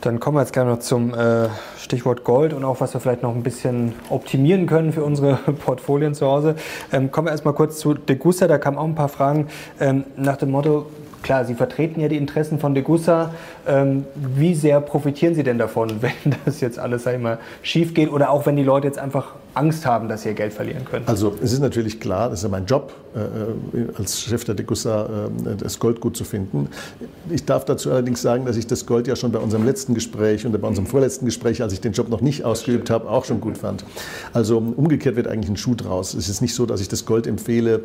[0.01, 3.23] Dann kommen wir jetzt gerne noch zum äh, Stichwort Gold und auch was wir vielleicht
[3.23, 5.35] noch ein bisschen optimieren können für unsere
[5.65, 6.55] Portfolien zu Hause.
[6.91, 8.49] Ähm, kommen wir erstmal kurz zu Degussa.
[8.49, 10.87] Da kamen auch ein paar Fragen ähm, nach dem Motto,
[11.23, 13.35] klar, Sie vertreten ja die Interessen von Degussa.
[13.69, 17.93] Ähm, wie sehr profitieren Sie denn davon, wenn das jetzt alles sag ich mal, schief
[17.93, 20.85] geht oder auch wenn die Leute jetzt einfach Angst haben, dass sie ihr Geld verlieren
[20.85, 21.07] können?
[21.07, 25.07] Also es ist natürlich klar, das ist ja mein Job, äh, als Chef der Degussa
[25.07, 26.69] äh, das Gold gut zu finden.
[27.29, 30.47] Ich darf dazu allerdings sagen, dass ich das Gold ja schon bei unserem letzten Gespräch
[30.47, 33.41] und bei unserem vorletzten Gespräch, als ich den Job noch nicht ausgeübt habe, auch schon
[33.41, 33.85] gut fand.
[34.33, 36.15] Also umgekehrt wird eigentlich ein Schuh draus.
[36.15, 37.83] Es ist nicht so, dass ich das Gold empfehle,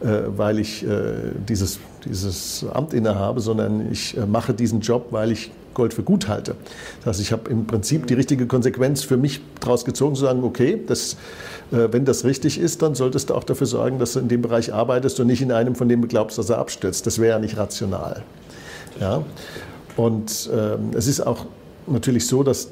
[0.00, 1.14] äh, weil ich äh,
[1.48, 6.28] dieses, dieses Amt innehabe, sondern ich äh, mache diesen Job, weil ich Gold für gut
[6.28, 6.56] halte.
[6.98, 10.42] Das heißt, ich habe im Prinzip die richtige Konsequenz für mich daraus gezogen, zu sagen,
[10.42, 11.14] okay, das,
[11.70, 14.42] äh, wenn das richtig ist, dann solltest du auch dafür sorgen, dass du in dem
[14.42, 17.06] Bereich arbeitest und nicht in einem, von dem du glaubst, dass er abstürzt.
[17.06, 18.22] Das wäre ja nicht rational.
[19.00, 19.22] Ja?
[19.96, 21.46] Und äh, es ist auch
[21.92, 22.68] natürlich so, dass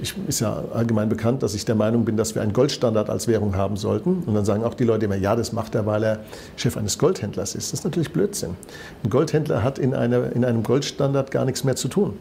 [0.00, 3.28] ich, ist ja allgemein bekannt, dass ich der Meinung bin, dass wir einen Goldstandard als
[3.28, 4.22] Währung haben sollten.
[4.24, 6.20] Und dann sagen auch die Leute immer, ja, das macht er, weil er
[6.56, 7.72] Chef eines Goldhändlers ist.
[7.72, 8.56] Das ist natürlich Blödsinn.
[9.04, 12.14] Ein Goldhändler hat in, einer, in einem Goldstandard gar nichts mehr zu tun.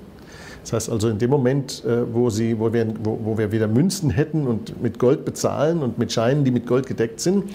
[0.62, 3.68] Das heißt also, in dem Moment, äh, wo, sie, wo, wir, wo, wo wir wieder
[3.68, 7.46] Münzen hätten und mit Gold bezahlen und mit Scheinen, die mit Gold gedeckt sind,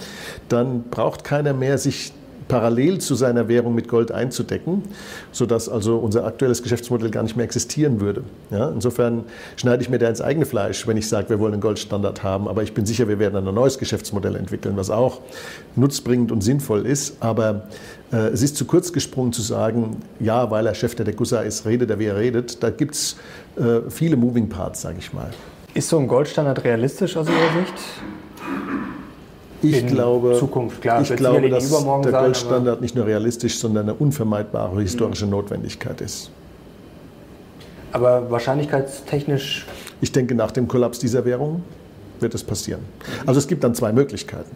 [0.49, 2.13] dann braucht keiner mehr sich
[2.47, 4.83] parallel zu seiner Währung mit Gold einzudecken,
[5.31, 8.23] sodass also unser aktuelles Geschäftsmodell gar nicht mehr existieren würde.
[8.51, 9.23] Ja, insofern
[9.55, 12.47] schneide ich mir da ins eigene Fleisch, wenn ich sage, wir wollen einen Goldstandard haben.
[12.47, 15.21] Aber ich bin sicher, wir werden ein neues Geschäftsmodell entwickeln, was auch
[15.75, 17.17] nutzbringend und sinnvoll ist.
[17.19, 17.67] Aber
[18.11, 21.65] äh, es ist zu kurz gesprungen zu sagen, ja, weil er Chef der Degussa ist,
[21.65, 22.61] redet er, wie er redet.
[22.61, 23.17] Da gibt es
[23.57, 25.31] äh, viele Moving Parts, sage ich mal.
[25.73, 28.94] Ist so ein Goldstandard realistisch aus Ihrer Sicht?
[29.69, 30.81] Ich in glaube, Zukunft.
[30.81, 36.31] Klar, ich glaube dass der Goldstandard nicht nur realistisch, sondern eine unvermeidbare historische Notwendigkeit ist.
[37.91, 39.65] Aber wahrscheinlichkeitstechnisch?
[40.01, 41.63] Ich denke, nach dem Kollaps dieser Währung
[42.19, 42.81] wird es passieren.
[43.25, 44.55] Also es gibt dann zwei Möglichkeiten.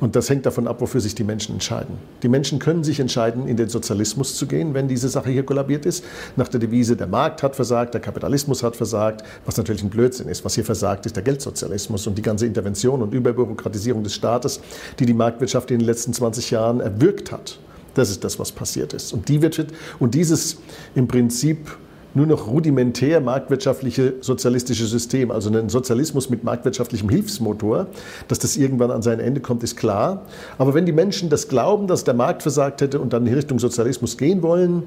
[0.00, 1.98] Und das hängt davon ab, wofür sich die Menschen entscheiden.
[2.22, 5.84] Die Menschen können sich entscheiden, in den Sozialismus zu gehen, wenn diese Sache hier kollabiert
[5.84, 6.04] ist,
[6.36, 10.28] nach der Devise, der Markt hat versagt, der Kapitalismus hat versagt, was natürlich ein Blödsinn
[10.28, 10.44] ist.
[10.44, 14.60] Was hier versagt, ist der Geldsozialismus und die ganze Intervention und Überbürokratisierung des Staates,
[14.98, 17.58] die die Marktwirtschaft in den letzten 20 Jahren erwürgt hat.
[17.94, 19.12] Das ist das, was passiert ist.
[19.12, 19.66] Und, die wird,
[19.98, 20.58] und dieses
[20.94, 21.76] im Prinzip
[22.14, 27.86] nur noch rudimentär marktwirtschaftliche sozialistische System, also ein Sozialismus mit marktwirtschaftlichem Hilfsmotor,
[28.28, 30.22] dass das irgendwann an sein Ende kommt, ist klar.
[30.58, 33.58] Aber wenn die Menschen das glauben, dass der Markt versagt hätte und dann in Richtung
[33.58, 34.82] Sozialismus gehen wollen,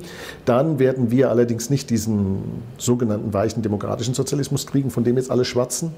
[0.45, 2.39] dann werden wir allerdings nicht diesen
[2.77, 5.91] sogenannten weichen demokratischen Sozialismus kriegen, von dem jetzt alle schwatzen,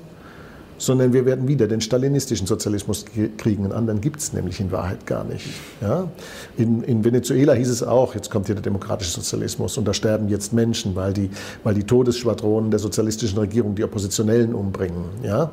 [0.77, 3.05] sondern wir werden wieder den stalinistischen Sozialismus
[3.38, 3.63] kriegen.
[3.63, 5.47] Einen anderen gibt es nämlich in Wahrheit gar nicht.
[5.81, 6.09] Ja?
[6.57, 10.27] In, in, Venezuela hieß es auch, jetzt kommt hier der demokratische Sozialismus und da sterben
[10.27, 11.29] jetzt Menschen, weil die,
[11.63, 15.05] weil die Todesschwadronen der sozialistischen Regierung die Oppositionellen umbringen.
[15.23, 15.51] Ja?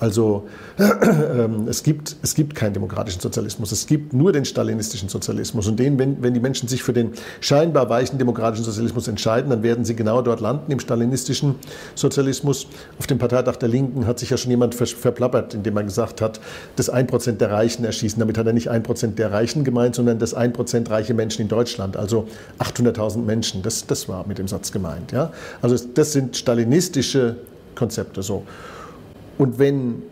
[0.00, 0.46] Also
[0.78, 0.84] äh,
[1.66, 5.68] es, gibt, es gibt keinen demokratischen Sozialismus, es gibt nur den stalinistischen Sozialismus.
[5.68, 9.62] Und den, wenn, wenn die Menschen sich für den scheinbar weichen demokratischen Sozialismus entscheiden, dann
[9.62, 11.56] werden sie genau dort landen, im stalinistischen
[11.94, 12.66] Sozialismus.
[12.98, 16.20] Auf dem Parteitag der Linken hat sich ja schon jemand jemand verplappert, indem er gesagt
[16.20, 16.40] hat,
[16.76, 18.18] das 1% der Reichen erschießen.
[18.18, 21.96] Damit hat er nicht 1% der Reichen gemeint, sondern das 1% reiche Menschen in Deutschland,
[21.96, 22.26] also
[22.58, 23.62] 800.000 Menschen.
[23.62, 25.12] Das, das war mit dem Satz gemeint.
[25.12, 25.32] Ja?
[25.62, 27.36] Also das sind stalinistische
[27.74, 28.44] Konzepte so.
[29.38, 30.02] Und wenn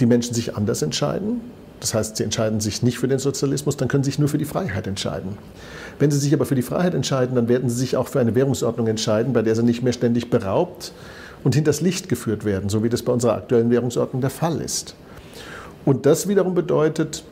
[0.00, 1.40] die Menschen sich anders entscheiden,
[1.80, 4.38] das heißt, sie entscheiden sich nicht für den Sozialismus, dann können sie sich nur für
[4.38, 5.36] die Freiheit entscheiden.
[5.98, 8.34] Wenn sie sich aber für die Freiheit entscheiden, dann werden sie sich auch für eine
[8.34, 10.92] Währungsordnung entscheiden, bei der sie nicht mehr ständig beraubt
[11.44, 14.96] und hinters Licht geführt werden, so wie das bei unserer aktuellen Währungsordnung der Fall ist.
[15.84, 17.22] Und das wiederum bedeutet,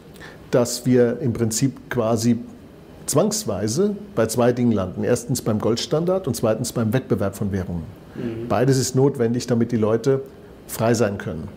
[0.51, 2.38] dass wir im Prinzip quasi
[3.07, 5.03] zwangsweise bei zwei Dingen landen.
[5.03, 7.85] Erstens beim Goldstandard und zweitens beim Wettbewerb von Währungen.
[8.14, 8.48] Mhm.
[8.48, 10.22] Beides ist notwendig, damit die Leute
[10.68, 11.48] frei sein können.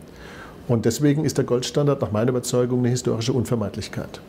[0.68, 4.22] Und deswegen ist der Goldstandard nach meiner Überzeugung eine historische Unvermeidlichkeit.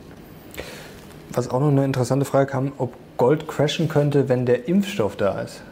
[1.32, 5.40] Was auch noch eine interessante Frage kam, ob Gold crashen könnte, wenn der Impfstoff da
[5.40, 5.62] ist.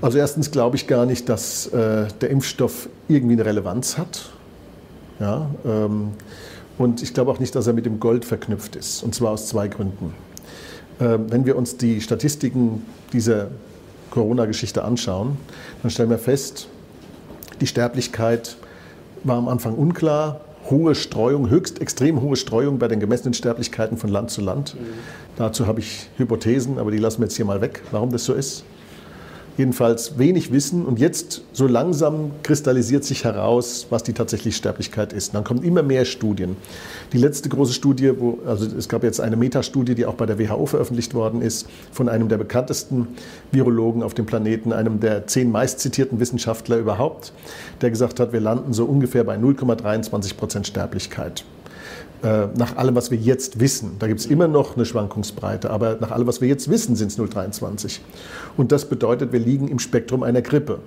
[0.00, 4.30] Also erstens glaube ich gar nicht, dass äh, der Impfstoff irgendwie eine Relevanz hat.
[5.18, 6.12] Ja, ähm,
[6.78, 9.02] und ich glaube auch nicht, dass er mit dem Gold verknüpft ist.
[9.02, 10.14] Und zwar aus zwei Gründen.
[11.00, 13.48] Ähm, wenn wir uns die Statistiken dieser
[14.12, 15.36] Corona-Geschichte anschauen,
[15.82, 16.68] dann stellen wir fest,
[17.60, 18.56] die Sterblichkeit
[19.24, 20.40] war am Anfang unklar.
[20.70, 24.74] Hohe Streuung, höchst extrem hohe Streuung bei den gemessenen Sterblichkeiten von Land zu Land.
[24.74, 24.84] Mhm.
[25.36, 28.34] Dazu habe ich Hypothesen, aber die lassen wir jetzt hier mal weg, warum das so
[28.34, 28.64] ist
[29.58, 35.28] jedenfalls wenig wissen und jetzt so langsam kristallisiert sich heraus, was die tatsächliche Sterblichkeit ist.
[35.28, 36.56] Und dann kommen immer mehr Studien.
[37.12, 40.38] Die letzte große Studie, wo, also es gab jetzt eine Metastudie, die auch bei der
[40.38, 43.08] WHO veröffentlicht worden ist, von einem der bekanntesten
[43.50, 47.32] Virologen auf dem Planeten, einem der zehn meistzitierten Wissenschaftler überhaupt,
[47.80, 51.44] der gesagt hat, wir landen so ungefähr bei 0,23 Prozent Sterblichkeit.
[52.22, 55.98] Äh, nach allem, was wir jetzt wissen, da gibt es immer noch eine Schwankungsbreite, aber
[56.00, 58.00] nach allem, was wir jetzt wissen, sind es 0,23.
[58.56, 60.80] Und das bedeutet, wir liegen im Spektrum einer Grippe.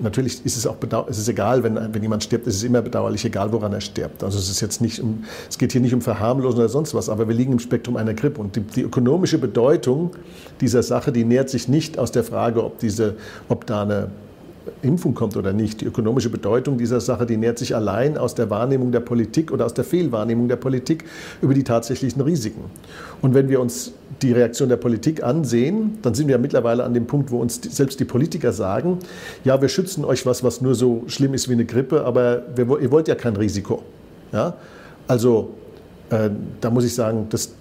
[0.00, 0.76] Natürlich ist es auch
[1.08, 4.22] es ist egal, wenn, wenn jemand stirbt, es ist immer bedauerlich, egal woran er stirbt.
[4.22, 7.08] Also es ist jetzt nicht um, es geht hier nicht um Verharmlosen oder sonst was,
[7.08, 8.40] aber wir liegen im Spektrum einer Grippe.
[8.40, 10.10] Und die, die ökonomische Bedeutung
[10.60, 13.16] dieser Sache, die nährt sich nicht aus der Frage, ob, diese,
[13.48, 14.10] ob da eine
[14.82, 15.80] Impfung kommt oder nicht.
[15.80, 19.66] Die ökonomische Bedeutung dieser Sache, die nährt sich allein aus der Wahrnehmung der Politik oder
[19.66, 21.04] aus der Fehlwahrnehmung der Politik
[21.42, 22.64] über die tatsächlichen Risiken.
[23.22, 23.92] Und wenn wir uns
[24.22, 28.00] die Reaktion der Politik ansehen, dann sind wir mittlerweile an dem Punkt, wo uns selbst
[28.00, 28.98] die Politiker sagen,
[29.44, 32.80] ja, wir schützen euch was, was nur so schlimm ist wie eine Grippe, aber wir,
[32.80, 33.82] ihr wollt ja kein Risiko.
[34.32, 34.54] Ja?
[35.06, 35.50] Also
[36.10, 37.54] äh, da muss ich sagen, das,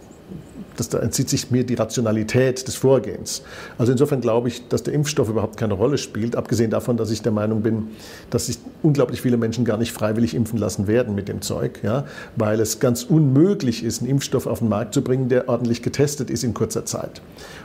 [0.80, 3.44] das, da entzieht sich mir die Rationalität des Vorgehens.
[3.78, 7.22] Also insofern glaube ich, dass der Impfstoff überhaupt keine Rolle spielt, abgesehen davon, dass ich
[7.22, 7.90] der Meinung bin,
[8.30, 12.06] dass sich unglaublich viele Menschen gar nicht freiwillig impfen lassen werden mit dem Zeug, ja,
[12.36, 16.30] weil es ganz unmöglich ist, einen Impfstoff auf den Markt zu bringen, der ordentlich getestet
[16.30, 17.22] ist in kurzer Zeit.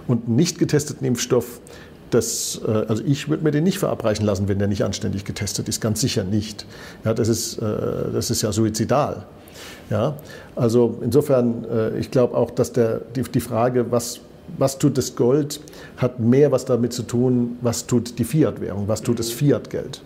[0.09, 1.61] Und einen nicht getesteten Impfstoff
[2.15, 5.69] das, äh, also ich würde mir den nicht verabreichen lassen, wenn der nicht anständig getestet
[5.69, 6.67] ist, ganz sicher nicht.
[7.05, 7.63] Ja, das, ist, äh,
[8.13, 9.27] das ist ja suizidal.
[9.93, 10.15] Ja,
[10.57, 14.21] also insofern, äh, ich glaube auch, dass der, die, die Frage, was,
[14.57, 15.61] was tut das Gold,
[15.99, 20.01] hat mehr was damit zu tun, was tut die Fiat-Währung, was tut das Fiat-Geld.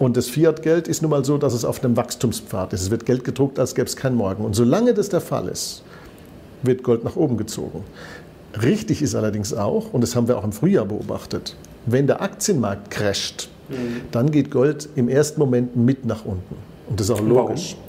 [0.00, 2.82] Und das Fiat-Geld ist nun mal so, dass es auf einem Wachstumspfad ist.
[2.82, 4.44] Es wird Geld gedruckt, als gäbe es keinen Morgen.
[4.44, 5.84] Und solange das der Fall ist,
[6.64, 7.84] wird Gold nach oben gezogen.
[8.60, 11.54] Richtig ist allerdings auch, und das haben wir auch im Frühjahr beobachtet,
[11.86, 14.00] wenn der Aktienmarkt crasht, mhm.
[14.10, 16.56] dann geht Gold im ersten Moment mit nach unten.
[16.88, 17.76] Und das ist auch logisch.
[17.76, 17.87] Warum?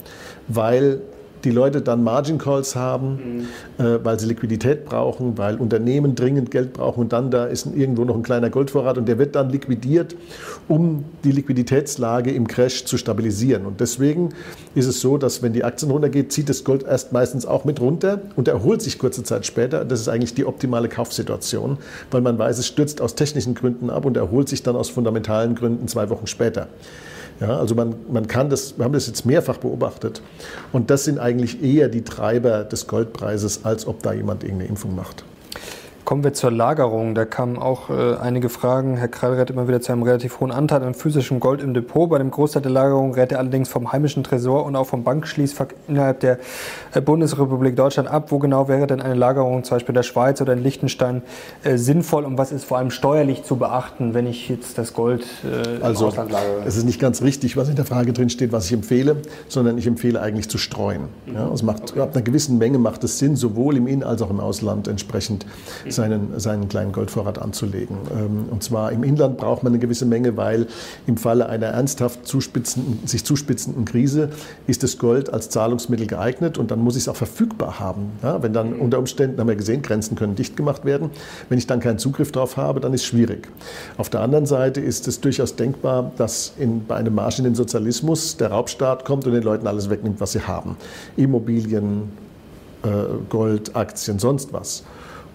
[0.52, 1.00] Weil
[1.44, 3.46] die Leute dann Margin Calls haben,
[3.78, 3.84] mhm.
[3.84, 8.04] äh, weil sie Liquidität brauchen, weil Unternehmen dringend Geld brauchen und dann da ist irgendwo
[8.04, 10.16] noch ein kleiner Goldvorrat und der wird dann liquidiert,
[10.68, 13.66] um die Liquiditätslage im Crash zu stabilisieren.
[13.66, 14.30] Und deswegen
[14.74, 17.80] ist es so, dass wenn die Aktien runtergeht, zieht das Gold erst meistens auch mit
[17.80, 19.84] runter und erholt sich kurze Zeit später.
[19.84, 21.78] Das ist eigentlich die optimale Kaufsituation,
[22.10, 25.54] weil man weiß, es stürzt aus technischen Gründen ab und erholt sich dann aus fundamentalen
[25.54, 26.68] Gründen zwei Wochen später.
[27.40, 30.20] Ja, also man, man kann das, wir haben das jetzt mehrfach beobachtet.
[30.72, 34.94] Und das sind eigentlich eher die Treiber des Goldpreises, als ob da jemand irgendeine Impfung
[34.94, 35.24] macht.
[36.10, 37.14] Kommen wir zur Lagerung.
[37.14, 38.96] Da kamen auch äh, einige Fragen.
[38.96, 42.10] Herr Krall rät immer wieder zu einem relativ hohen Anteil an physischem Gold im Depot.
[42.10, 45.66] Bei dem Großteil der Lagerung rät er allerdings vom heimischen Tresor und auch vom Bankschließfach
[45.86, 46.40] innerhalb der
[46.94, 48.32] äh, Bundesrepublik Deutschland ab.
[48.32, 51.22] Wo genau wäre denn eine Lagerung zum Beispiel in der Schweiz oder in Liechtenstein
[51.62, 55.24] äh, sinnvoll und was ist vor allem steuerlich zu beachten, wenn ich jetzt das Gold
[55.44, 56.64] äh, im also, Ausland lagere?
[56.66, 59.78] Es ist nicht ganz richtig, was in der Frage drin steht, was ich empfehle, sondern
[59.78, 61.02] ich empfehle eigentlich zu streuen.
[61.32, 62.00] Ja, es macht, okay.
[62.00, 65.46] ab einer gewissen Menge macht es Sinn, sowohl im In- als auch im Ausland entsprechend
[66.00, 67.96] seinen, seinen kleinen Goldvorrat anzulegen.
[68.10, 70.66] Ähm, und zwar im Inland braucht man eine gewisse Menge, weil
[71.06, 74.30] im Falle einer ernsthaft zuspitzenden, sich zuspitzenden Krise
[74.66, 78.12] ist das Gold als Zahlungsmittel geeignet und dann muss ich es auch verfügbar haben.
[78.22, 81.10] Ja, wenn dann unter Umständen, haben wir gesehen, Grenzen können dicht gemacht werden.
[81.50, 83.48] Wenn ich dann keinen Zugriff darauf habe, dann ist es schwierig.
[83.98, 87.54] Auf der anderen Seite ist es durchaus denkbar, dass in, bei einem Marsch in den
[87.54, 90.76] Sozialismus der Raubstaat kommt und den Leuten alles wegnimmt, was sie haben.
[91.16, 92.04] Immobilien,
[92.82, 92.88] äh,
[93.28, 94.84] Gold, Aktien, sonst was.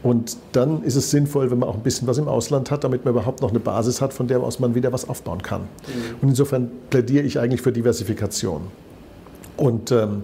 [0.06, 3.06] Und dann ist es sinnvoll, wenn man auch ein bisschen was im Ausland hat, damit
[3.06, 5.62] man überhaupt noch eine Basis hat, von der aus man wieder was aufbauen kann.
[5.62, 6.16] Mhm.
[6.22, 8.68] Und insofern plädiere ich eigentlich für Diversifikation.
[9.58, 10.22] Und ähm,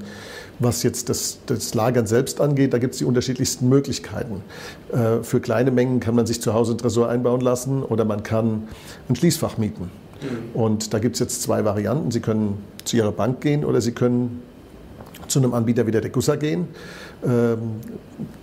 [0.60, 4.44] was jetzt das, das, Lagern selbst angeht, da gibt es die unterschiedlichsten Möglichkeiten.
[4.94, 8.22] Äh, für kleine Mengen kann man sich zu Hause ein Tresor einbauen lassen oder man
[8.22, 8.68] kann
[9.10, 9.90] ein Schließfach mieten.
[10.22, 10.62] Mhm.
[10.62, 12.12] Und da gibt es jetzt zwei Varianten.
[12.12, 14.44] Sie können zu Ihrer Bank gehen oder Sie können
[15.28, 16.68] zu einem Anbieter wie der Degussa gehen.
[17.26, 17.58] Ähm,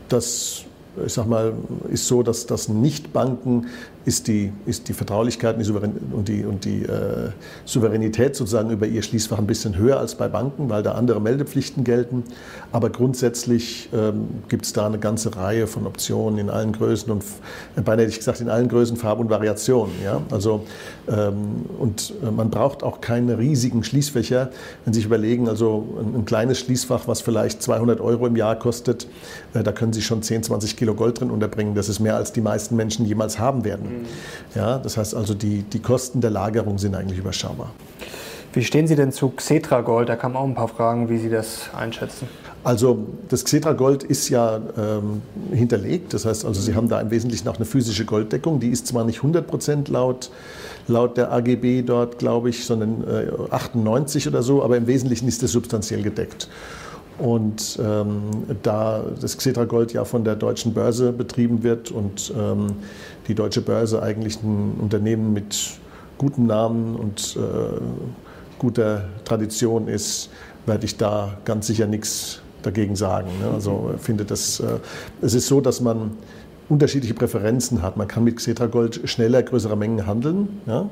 [0.09, 0.65] das
[1.07, 1.53] ich sag mal,
[1.91, 3.67] ist so, dass, dass Nichtbanken
[4.09, 7.31] ist die, ist die Vertraulichkeit und die, Souverän und die, und die äh,
[7.67, 11.85] Souveränität sozusagen über ihr Schließfach ein bisschen höher als bei Banken, weil da andere Meldepflichten
[11.85, 12.25] gelten.
[12.73, 17.23] Aber grundsätzlich ähm, gibt es da eine ganze Reihe von Optionen in allen Größen und
[17.77, 19.93] äh, beinahe hätte ich gesagt in allen Größen, Farben und Variationen.
[20.03, 20.23] Ja?
[20.31, 20.65] Also,
[21.07, 24.49] ähm, und äh, man braucht auch keine riesigen Schließfächer.
[24.87, 28.59] Wenn Sie sich überlegen, also ein, ein kleines Schließfach, was vielleicht 200 Euro im Jahr
[28.59, 29.07] kostet,
[29.53, 31.75] äh, da können Sie schon 10, 20 Kilo Gold drin unterbringen.
[31.75, 33.98] Das ist mehr, als die meisten Menschen jemals haben werden.
[34.55, 37.71] Ja, das heißt also, die, die Kosten der Lagerung sind eigentlich überschaubar.
[38.53, 40.09] Wie stehen Sie denn zu Xetra Gold?
[40.09, 42.29] Da kamen auch ein paar Fragen, wie Sie das einschätzen.
[42.65, 45.23] Also das Xetra Gold ist ja ähm,
[45.53, 46.15] hinterlegt.
[46.15, 48.59] Das heißt also, Sie haben da im Wesentlichen auch eine physische Golddeckung.
[48.59, 50.31] Die ist zwar nicht 100 Prozent laut,
[50.87, 55.43] laut der AGB dort, glaube ich, sondern äh, 98 oder so, aber im Wesentlichen ist
[55.43, 56.49] es substanziell gedeckt.
[57.19, 58.21] Und ähm,
[58.63, 62.69] da das Xetra Gold ja von der deutschen Börse betrieben wird und ähm,
[63.27, 65.79] die deutsche Börse eigentlich ein Unternehmen mit
[66.17, 67.81] gutem Namen und äh,
[68.59, 70.31] guter Tradition ist,
[70.67, 73.31] werde ich da ganz sicher nichts dagegen sagen.
[73.41, 73.51] Ne?
[73.53, 74.79] Also finde das, äh,
[75.23, 76.13] es ist so, dass man
[76.69, 77.97] unterschiedliche Präferenzen hat.
[77.97, 80.61] Man kann mit Xetra Gold schneller größere Mengen handeln.
[80.67, 80.89] Ja?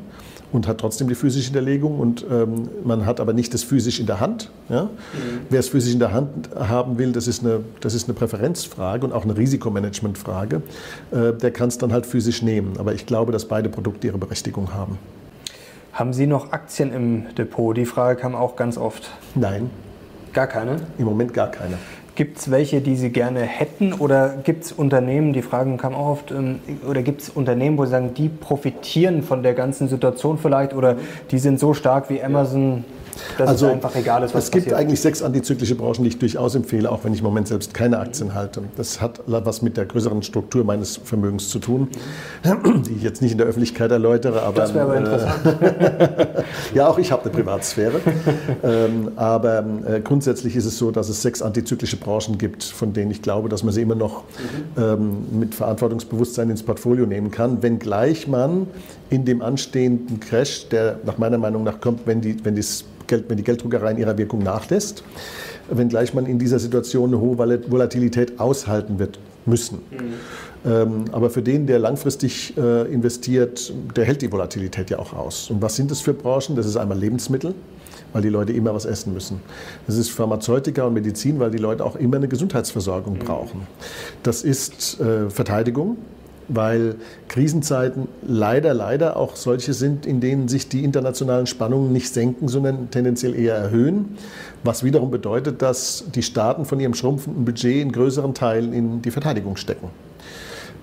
[0.52, 4.06] Und hat trotzdem die physische Hinterlegung und ähm, man hat aber nicht das physisch in
[4.06, 4.50] der Hand.
[4.68, 4.84] Ja?
[4.84, 4.88] Mhm.
[5.50, 9.06] Wer es physisch in der Hand haben will, das ist eine, das ist eine Präferenzfrage
[9.06, 10.62] und auch eine Risikomanagementfrage.
[11.10, 12.74] Äh, der kann es dann halt physisch nehmen.
[12.78, 14.98] Aber ich glaube, dass beide Produkte ihre Berechtigung haben.
[15.92, 17.76] Haben Sie noch Aktien im Depot?
[17.76, 19.10] Die Frage kam auch ganz oft.
[19.34, 19.70] Nein.
[20.32, 20.76] Gar keine?
[20.98, 21.78] Im Moment gar keine.
[22.16, 26.08] Gibt es welche, die Sie gerne hätten oder gibt es Unternehmen, die Fragen kamen auch
[26.08, 30.38] oft, ähm, oder gibt es Unternehmen, wo Sie sagen, die profitieren von der ganzen Situation
[30.38, 30.96] vielleicht oder
[31.30, 32.84] die sind so stark wie Amazon?
[33.38, 34.80] Dass also, es einfach egal ist, was Es gibt passiert.
[34.80, 37.98] eigentlich sechs antizyklische Branchen, die ich durchaus empfehle, auch wenn ich im Moment selbst keine
[37.98, 38.62] Aktien halte.
[38.76, 41.88] Das hat was mit der größeren Struktur meines Vermögens zu tun,
[42.44, 44.42] die ich jetzt nicht in der Öffentlichkeit erläutere.
[44.42, 45.56] Aber, das wäre aber interessant.
[46.74, 48.00] ja, auch ich habe eine Privatsphäre.
[48.62, 53.10] ähm, aber äh, grundsätzlich ist es so, dass es sechs antizyklische Branchen gibt, von denen
[53.10, 54.24] ich glaube, dass man sie immer noch
[54.76, 54.82] mhm.
[54.82, 58.66] ähm, mit Verantwortungsbewusstsein ins Portfolio nehmen kann, wenngleich man
[59.10, 63.24] in dem anstehenden Crash, der nach meiner Meinung nach kommt, wenn, die, wenn das Geld,
[63.28, 65.02] wenn die Gelddruckerei in ihrer Wirkung nachlässt,
[65.70, 69.78] wenngleich man in dieser Situation eine hohe Volatilität aushalten wird müssen.
[69.90, 70.70] Mhm.
[70.70, 75.50] Ähm, aber für den, der langfristig äh, investiert, der hält die Volatilität ja auch aus.
[75.50, 76.56] Und was sind das für Branchen?
[76.56, 77.54] Das ist einmal Lebensmittel,
[78.12, 79.40] weil die Leute immer was essen müssen.
[79.86, 83.18] Das ist Pharmazeutika und Medizin, weil die Leute auch immer eine Gesundheitsversorgung mhm.
[83.20, 83.66] brauchen.
[84.24, 85.98] Das ist äh, Verteidigung,
[86.48, 86.96] weil
[87.28, 92.90] Krisenzeiten leider, leider auch solche sind, in denen sich die internationalen Spannungen nicht senken, sondern
[92.90, 94.16] tendenziell eher erhöhen,
[94.64, 99.10] was wiederum bedeutet, dass die Staaten von ihrem schrumpfenden Budget in größeren Teilen in die
[99.10, 99.88] Verteidigung stecken.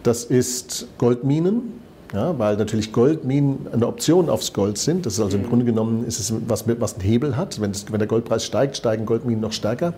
[0.04, 1.80] Das ist Goldminen,
[2.14, 5.06] ja, weil natürlich Goldminen eine Option aufs Gold sind.
[5.06, 7.60] Das ist also im Grunde genommen ist es was, was einen Hebel hat.
[7.60, 9.94] Wenn, das, wenn der Goldpreis steigt, steigen Goldminen noch stärker.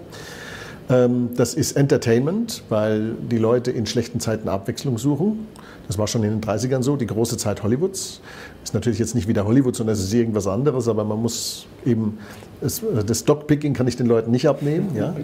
[0.90, 5.48] Ähm, das ist Entertainment, weil die Leute in schlechten Zeiten Abwechslung suchen.
[5.88, 8.22] Das war schon in den 30ern so, die große Zeit Hollywoods.
[8.64, 12.18] Ist natürlich jetzt nicht wieder Hollywood, sondern es ist irgendwas anderes, aber man muss eben,
[12.62, 14.96] das, das Stockpicking kann ich den Leuten nicht abnehmen.
[14.96, 15.16] Ja?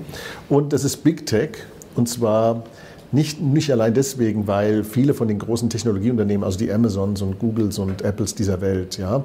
[0.49, 1.51] Und das ist Big Tech,
[1.95, 2.63] und zwar
[3.11, 7.77] nicht, nicht allein deswegen, weil viele von den großen Technologieunternehmen, also die Amazons und Googles
[7.77, 9.23] und Apples dieser Welt, ja,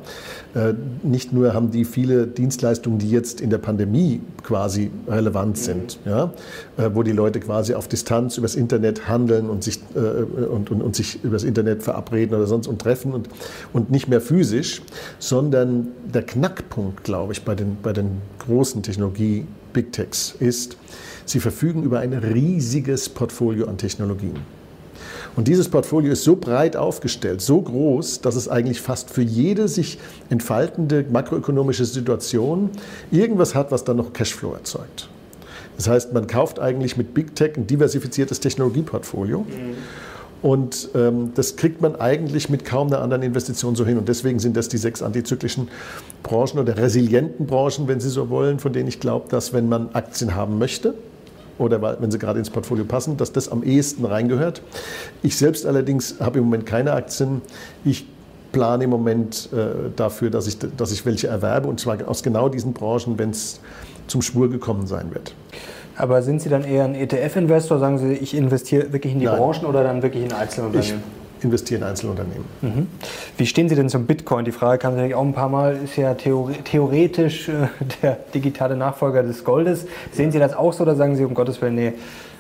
[0.55, 5.99] äh, nicht nur haben die viele Dienstleistungen, die jetzt in der Pandemie quasi relevant sind,
[6.05, 6.33] ja,
[6.77, 10.83] äh, wo die Leute quasi auf Distanz übers Internet handeln und sich, äh, und, und,
[10.83, 13.29] und sich übers Internet verabreden oder sonst und treffen und,
[13.73, 14.83] und nicht mehr physisch,
[15.19, 18.83] sondern der Knackpunkt, glaube ich, bei den, bei den großen
[19.77, 20.77] Technologie-Big Techs ist,
[21.25, 24.37] Sie verfügen über ein riesiges Portfolio an Technologien.
[25.35, 29.67] Und dieses Portfolio ist so breit aufgestellt, so groß, dass es eigentlich fast für jede
[29.67, 29.99] sich
[30.31, 32.71] entfaltende makroökonomische Situation
[33.11, 35.09] irgendwas hat, was dann noch Cashflow erzeugt.
[35.77, 39.41] Das heißt, man kauft eigentlich mit Big Tech ein diversifiziertes Technologieportfolio.
[39.41, 39.75] Mhm.
[40.43, 43.99] Und ähm, das kriegt man eigentlich mit kaum einer anderen Investition so hin.
[43.99, 45.69] Und deswegen sind das die sechs antizyklischen
[46.23, 49.91] Branchen oder resilienten Branchen, wenn Sie so wollen, von denen ich glaube, dass wenn man
[49.95, 50.95] Aktien haben möchte,
[51.59, 54.63] oder wenn sie gerade ins Portfolio passen, dass das am ehesten reingehört.
[55.23, 57.41] Ich selbst allerdings habe im Moment keine Aktien.
[57.85, 58.07] Ich
[58.53, 62.49] plane im Moment äh, dafür, dass ich, dass ich welche erwerbe und zwar aus genau
[62.49, 63.61] diesen Branchen, wenn es
[64.07, 65.35] zum Schwur gekommen sein wird.
[65.97, 67.79] Aber sind Sie dann eher ein ETF-Investor?
[67.79, 69.39] Sagen Sie, ich investiere wirklich in die Nein.
[69.39, 70.99] Branchen oder dann wirklich in Einzelunternehmen?
[70.99, 72.45] Ich investieren in Einzelunternehmen.
[72.63, 72.87] Mhm.
[73.37, 74.45] Wie stehen Sie denn zum Bitcoin?
[74.45, 77.69] Die Frage kam natürlich auch ein paar Mal, ist ja theoretisch äh,
[78.03, 79.87] der digitale Nachfolger des Goldes.
[80.13, 81.93] Sehen Sie das auch so oder sagen Sie um Gottes Willen, nee,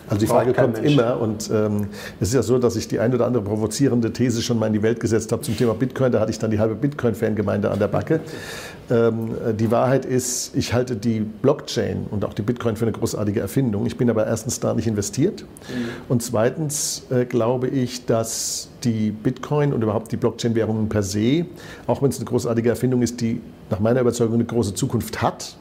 [0.08, 0.92] also die Frage kommt Mensch.
[0.92, 1.88] immer und ähm,
[2.20, 4.72] es ist ja so, dass ich die ein oder andere provozierende These schon mal in
[4.72, 6.12] die Welt gesetzt habe zum Thema Bitcoin.
[6.12, 8.20] Da hatte ich dann die halbe Bitcoin-Fangemeinde an der Backe.
[8.88, 13.40] Ähm, die Wahrheit ist, ich halte die Blockchain und auch die Bitcoin für eine großartige
[13.40, 13.86] Erfindung.
[13.86, 15.88] Ich bin aber erstens da nicht investiert mhm.
[16.08, 21.46] und zweitens äh, glaube ich, dass die Bitcoin und überhaupt die Blockchain-Währungen per se,
[21.86, 23.40] auch wenn es eine großartige Erfindung ist, die
[23.70, 25.56] nach meiner Überzeugung eine große Zukunft hat,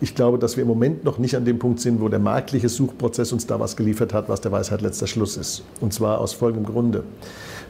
[0.00, 2.68] ich glaube, dass wir im Moment noch nicht an dem Punkt sind, wo der marktliche
[2.68, 5.62] Suchprozess uns da was geliefert hat, was der Weisheit letzter Schluss ist.
[5.80, 7.04] Und zwar aus folgendem Grunde.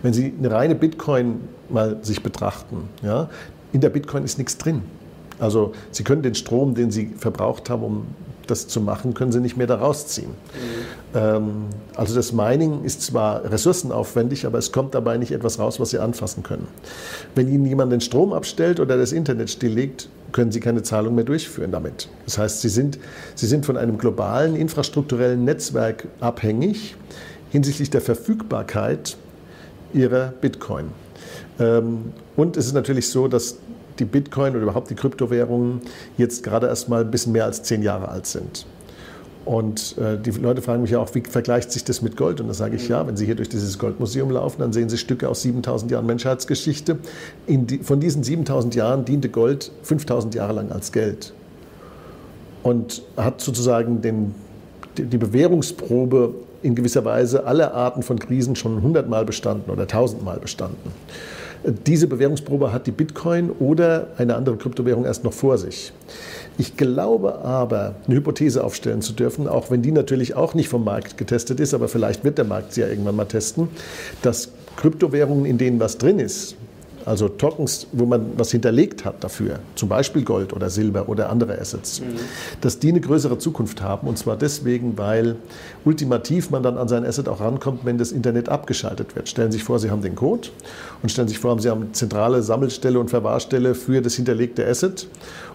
[0.03, 3.29] Wenn Sie eine reine Bitcoin mal sich betrachten, ja,
[3.73, 4.83] in der Bitcoin ist nichts drin.
[5.39, 8.07] Also Sie können den Strom, den Sie verbraucht haben, um
[8.47, 10.31] das zu machen, können Sie nicht mehr da rausziehen.
[10.31, 11.19] Mhm.
[11.19, 11.47] Ähm,
[11.95, 15.99] also das Mining ist zwar ressourcenaufwendig, aber es kommt dabei nicht etwas raus, was Sie
[15.99, 16.67] anfassen können.
[17.35, 21.25] Wenn Ihnen jemand den Strom abstellt oder das Internet stilllegt, können Sie keine Zahlung mehr
[21.25, 22.09] durchführen damit.
[22.25, 22.99] Das heißt, Sie sind,
[23.35, 26.97] Sie sind von einem globalen infrastrukturellen Netzwerk abhängig
[27.51, 29.17] hinsichtlich der Verfügbarkeit
[29.93, 30.87] Ihrer Bitcoin.
[31.59, 33.57] Ähm, und es ist natürlich so, dass
[33.99, 35.81] die Bitcoin oder überhaupt die Kryptowährungen
[36.19, 38.67] jetzt gerade erst mal ein bisschen mehr als zehn Jahre alt sind.
[39.47, 42.41] Und äh, die Leute fragen mich ja auch, wie vergleicht sich das mit Gold?
[42.41, 44.99] Und da sage ich ja, wenn Sie hier durch dieses Goldmuseum laufen, dann sehen Sie
[44.99, 46.99] Stücke aus 7000 Jahren Menschheitsgeschichte.
[47.47, 51.33] Die, von diesen 7000 Jahren diente Gold 5000 Jahre lang als Geld.
[52.65, 54.35] Und hat sozusagen den,
[54.99, 60.91] die Bewährungsprobe in gewisser Weise aller Arten von Krisen schon hundertmal bestanden oder tausendmal bestanden.
[61.87, 65.93] Diese Bewährungsprobe hat die Bitcoin oder eine andere Kryptowährung erst noch vor sich.
[66.59, 70.85] Ich glaube aber, eine Hypothese aufstellen zu dürfen, auch wenn die natürlich auch nicht vom
[70.85, 73.69] Markt getestet ist, aber vielleicht wird der Markt sie ja irgendwann mal testen,
[74.23, 76.57] dass Kryptowährungen, in denen was drin ist,
[77.07, 81.57] also Tokens, wo man was hinterlegt hat dafür, zum Beispiel Gold oder Silber oder andere
[81.59, 82.17] Assets, mhm.
[82.61, 84.09] dass die eine größere Zukunft haben.
[84.09, 85.37] Und zwar deswegen, weil
[85.85, 89.29] ultimativ man dann an sein Asset auch rankommt, wenn das Internet abgeschaltet wird.
[89.29, 90.49] Stellen Sie sich vor, Sie haben den Code
[91.01, 94.67] und stellen Sie sich vor, Sie haben eine zentrale Sammelstelle und Verwahrstelle für das hinterlegte
[94.67, 95.07] Asset.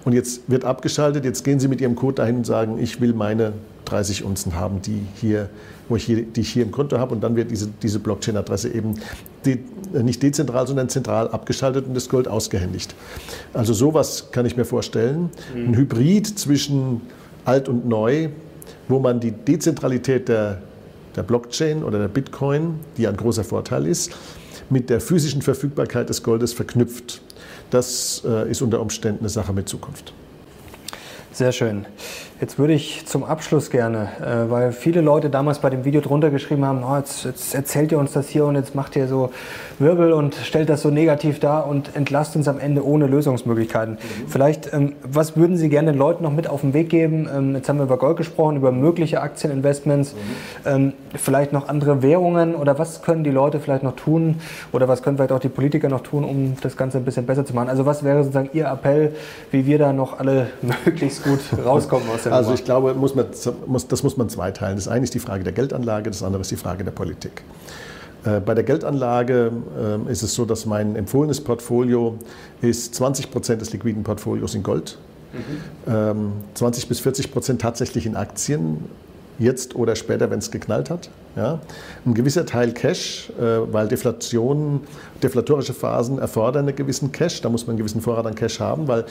[0.06, 3.14] Und jetzt wird abgeschaltet, jetzt gehen Sie mit Ihrem Code dahin und sagen, ich will
[3.14, 3.52] meine
[3.86, 5.50] 30 Unzen haben, die, hier,
[5.90, 7.14] wo ich hier, die ich hier im Konto habe.
[7.14, 8.96] Und dann wird diese, diese Blockchain-Adresse eben
[9.46, 9.60] de,
[10.02, 12.96] nicht dezentral, sondern zentral abgeschaltet und das Gold ausgehändigt.
[13.54, 15.30] Also sowas kann ich mir vorstellen.
[15.56, 15.68] Mhm.
[15.68, 17.02] Ein Hybrid zwischen
[17.46, 18.30] alt und neu,
[18.88, 20.62] wo man die Dezentralität der,
[21.16, 24.12] der Blockchain oder der Bitcoin, die ein großer Vorteil ist,
[24.70, 27.22] mit der physischen Verfügbarkeit des Goldes verknüpft.
[27.70, 30.14] Das äh, ist unter Umständen eine Sache mit Zukunft.
[31.34, 31.86] Sehr schön.
[32.42, 36.30] Jetzt würde ich zum Abschluss gerne, äh, weil viele Leute damals bei dem Video drunter
[36.30, 39.30] geschrieben haben, oh, jetzt, jetzt, erzählt ihr uns das hier und jetzt macht ihr so
[39.80, 43.94] Wirbel und stellt das so negativ dar und entlasst uns am Ende ohne Lösungsmöglichkeiten.
[43.94, 44.28] Mhm.
[44.28, 47.30] Vielleicht, ähm, was würden Sie gerne den Leuten noch mit auf den Weg geben?
[47.34, 50.18] Ähm, jetzt haben wir über Gold gesprochen, über mögliche Aktieninvestments, mhm.
[50.66, 55.04] ähm, vielleicht noch andere Währungen oder was können die Leute vielleicht noch tun oder was
[55.04, 57.70] können vielleicht auch die Politiker noch tun, um das Ganze ein bisschen besser zu machen?
[57.70, 59.16] Also was wäre sozusagen Ihr Appell,
[59.52, 60.48] wie wir da noch alle
[60.86, 63.28] möglichst gut rauskommen aus der Also ich glaube, muss man,
[63.66, 64.76] muss, das muss man zweiteilen.
[64.76, 67.44] Das eine ist die Frage der Geldanlage, das andere ist die Frage der Politik.
[68.24, 69.52] Äh, bei der Geldanlage
[70.08, 72.18] äh, ist es so, dass mein empfohlenes Portfolio
[72.62, 74.98] ist 20 Prozent des liquiden Portfolios in Gold,
[75.88, 76.34] mhm.
[76.54, 78.86] 20 bis 40 Prozent tatsächlich in Aktien,
[79.42, 81.10] jetzt oder später, wenn es geknallt hat.
[81.36, 81.60] Ja.
[82.06, 84.82] Ein gewisser Teil Cash, äh, weil Deflation,
[85.22, 87.42] deflatorische Phasen erfordern einen gewissen Cash.
[87.42, 89.06] Da muss man einen gewissen Vorrat an Cash haben, weil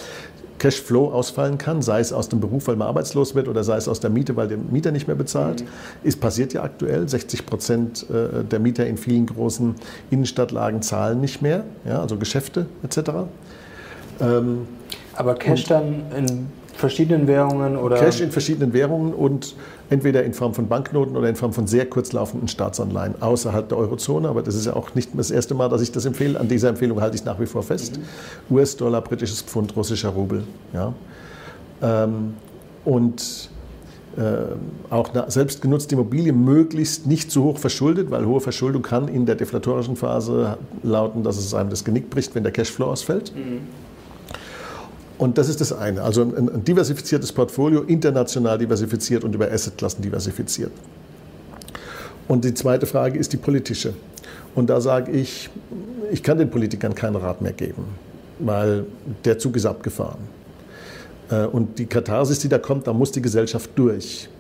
[0.61, 3.89] Cashflow ausfallen kann, sei es aus dem Beruf, weil man arbeitslos wird oder sei es
[3.89, 5.63] aus der Miete, weil der Mieter nicht mehr bezahlt.
[5.63, 5.67] Mhm.
[6.05, 7.09] Ist passiert ja aktuell.
[7.09, 9.75] 60 Prozent äh, der Mieter in vielen großen
[10.11, 12.99] Innenstadtlagen zahlen nicht mehr, ja, also Geschäfte etc.
[14.21, 14.69] Ähm,
[15.15, 16.47] Aber Cash dann in
[16.81, 17.97] verschiedenen Währungen oder?
[17.97, 19.55] Cash in verschiedenen Währungen und
[19.89, 24.28] entweder in Form von Banknoten oder in Form von sehr kurzlaufenden Staatsanleihen außerhalb der Eurozone.
[24.28, 26.41] Aber das ist ja auch nicht das erste Mal, dass ich das empfehle.
[26.41, 27.99] An dieser Empfehlung halte ich nach wie vor fest.
[27.99, 28.57] Mhm.
[28.57, 30.43] US-Dollar, britisches Pfund, russischer Rubel.
[30.72, 30.93] Ja.
[31.83, 32.35] Ähm,
[32.85, 33.51] und
[34.16, 34.22] äh,
[34.93, 39.37] auch eine selbstgenutzte Immobilie möglichst nicht zu hoch verschuldet, weil hohe Verschuldung kann in der
[39.37, 43.33] deflatorischen Phase lauten, dass es einem das Genick bricht, wenn der Cashflow ausfällt.
[43.37, 43.61] Mhm.
[45.21, 46.01] Und das ist das eine.
[46.01, 50.73] Also ein, diversifiziertes Portfolio, international diversifiziert und über Assetklassen diversifiziert.
[52.27, 53.93] Und die zweite Frage ist die politische.
[54.55, 55.51] Und da sage ich,
[56.11, 57.85] ich kann den Politikern keinen Rat mehr geben,
[58.39, 58.87] weil
[59.27, 60.21] der Zug ist abgefahren.
[61.31, 64.31] Äh, und die Katharsis, die da kommt, da muss die Gesellschaft durch.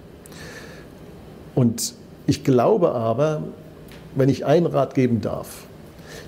[1.54, 1.92] Und
[2.26, 3.42] ich glaube aber,
[4.14, 5.66] wenn ich einen Rat geben darf,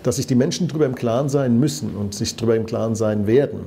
[0.03, 3.26] dass sich die Menschen darüber im Klaren sein müssen und sich darüber im Klaren sein
[3.26, 3.61] werden,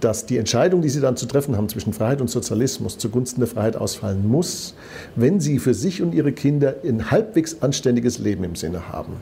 [0.00, 3.48] dass die Entscheidung, die sie dann zu treffen haben zwischen Freiheit und Sozialismus zugunsten der
[3.48, 4.74] Freiheit ausfallen muss,
[5.16, 9.14] wenn sie für sich und ihre Kinder ein halbwegs anständiges Leben im Sinne haben.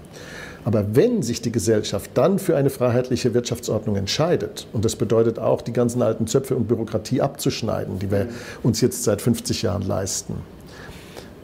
[0.65, 5.63] Aber wenn sich die Gesellschaft dann für eine freiheitliche Wirtschaftsordnung entscheidet, und das bedeutet auch,
[5.63, 8.29] die ganzen alten Zöpfe und Bürokratie abzuschneiden, die wir
[8.63, 10.35] uns jetzt seit 50 Jahren leisten,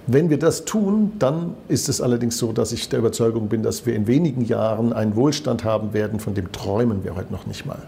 [0.06, 3.86] wenn wir das tun, dann ist es allerdings so, dass ich der Überzeugung bin, dass
[3.86, 7.66] wir in wenigen Jahren einen Wohlstand haben werden, von dem träumen wir heute noch nicht
[7.66, 7.78] mal.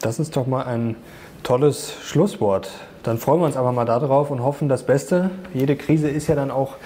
[0.00, 0.96] Das ist doch mal ein
[1.42, 2.70] tolles Schlusswort.
[3.02, 5.30] Dann freuen wir uns aber mal darauf und hoffen das Beste.
[5.54, 6.76] Jede Krise ist ja dann auch,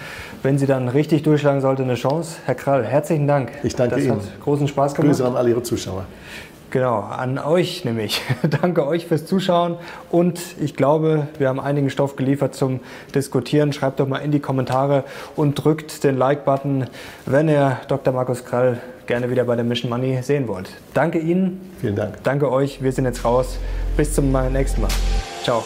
[0.42, 2.36] wenn sie dann richtig durchschlagen sollte, eine Chance.
[2.46, 3.50] Herr Krall, herzlichen Dank.
[3.62, 4.16] Ich danke das Ihnen.
[4.16, 5.10] Das hat großen Spaß gemacht.
[5.10, 6.06] Grüße an alle Ihre Zuschauer.
[6.76, 8.20] Genau, an euch nämlich.
[8.60, 9.76] Danke euch fürs Zuschauen
[10.10, 12.80] und ich glaube, wir haben einigen Stoff geliefert zum
[13.14, 13.72] Diskutieren.
[13.72, 15.04] Schreibt doch mal in die Kommentare
[15.36, 16.84] und drückt den Like-Button,
[17.24, 18.12] wenn ihr Dr.
[18.12, 20.68] Markus Krall gerne wieder bei der Mission Money sehen wollt.
[20.92, 21.72] Danke Ihnen.
[21.80, 22.22] Vielen Dank.
[22.24, 22.82] Danke euch.
[22.82, 23.56] Wir sind jetzt raus.
[23.96, 24.90] Bis zum nächsten Mal.
[25.44, 25.64] Ciao.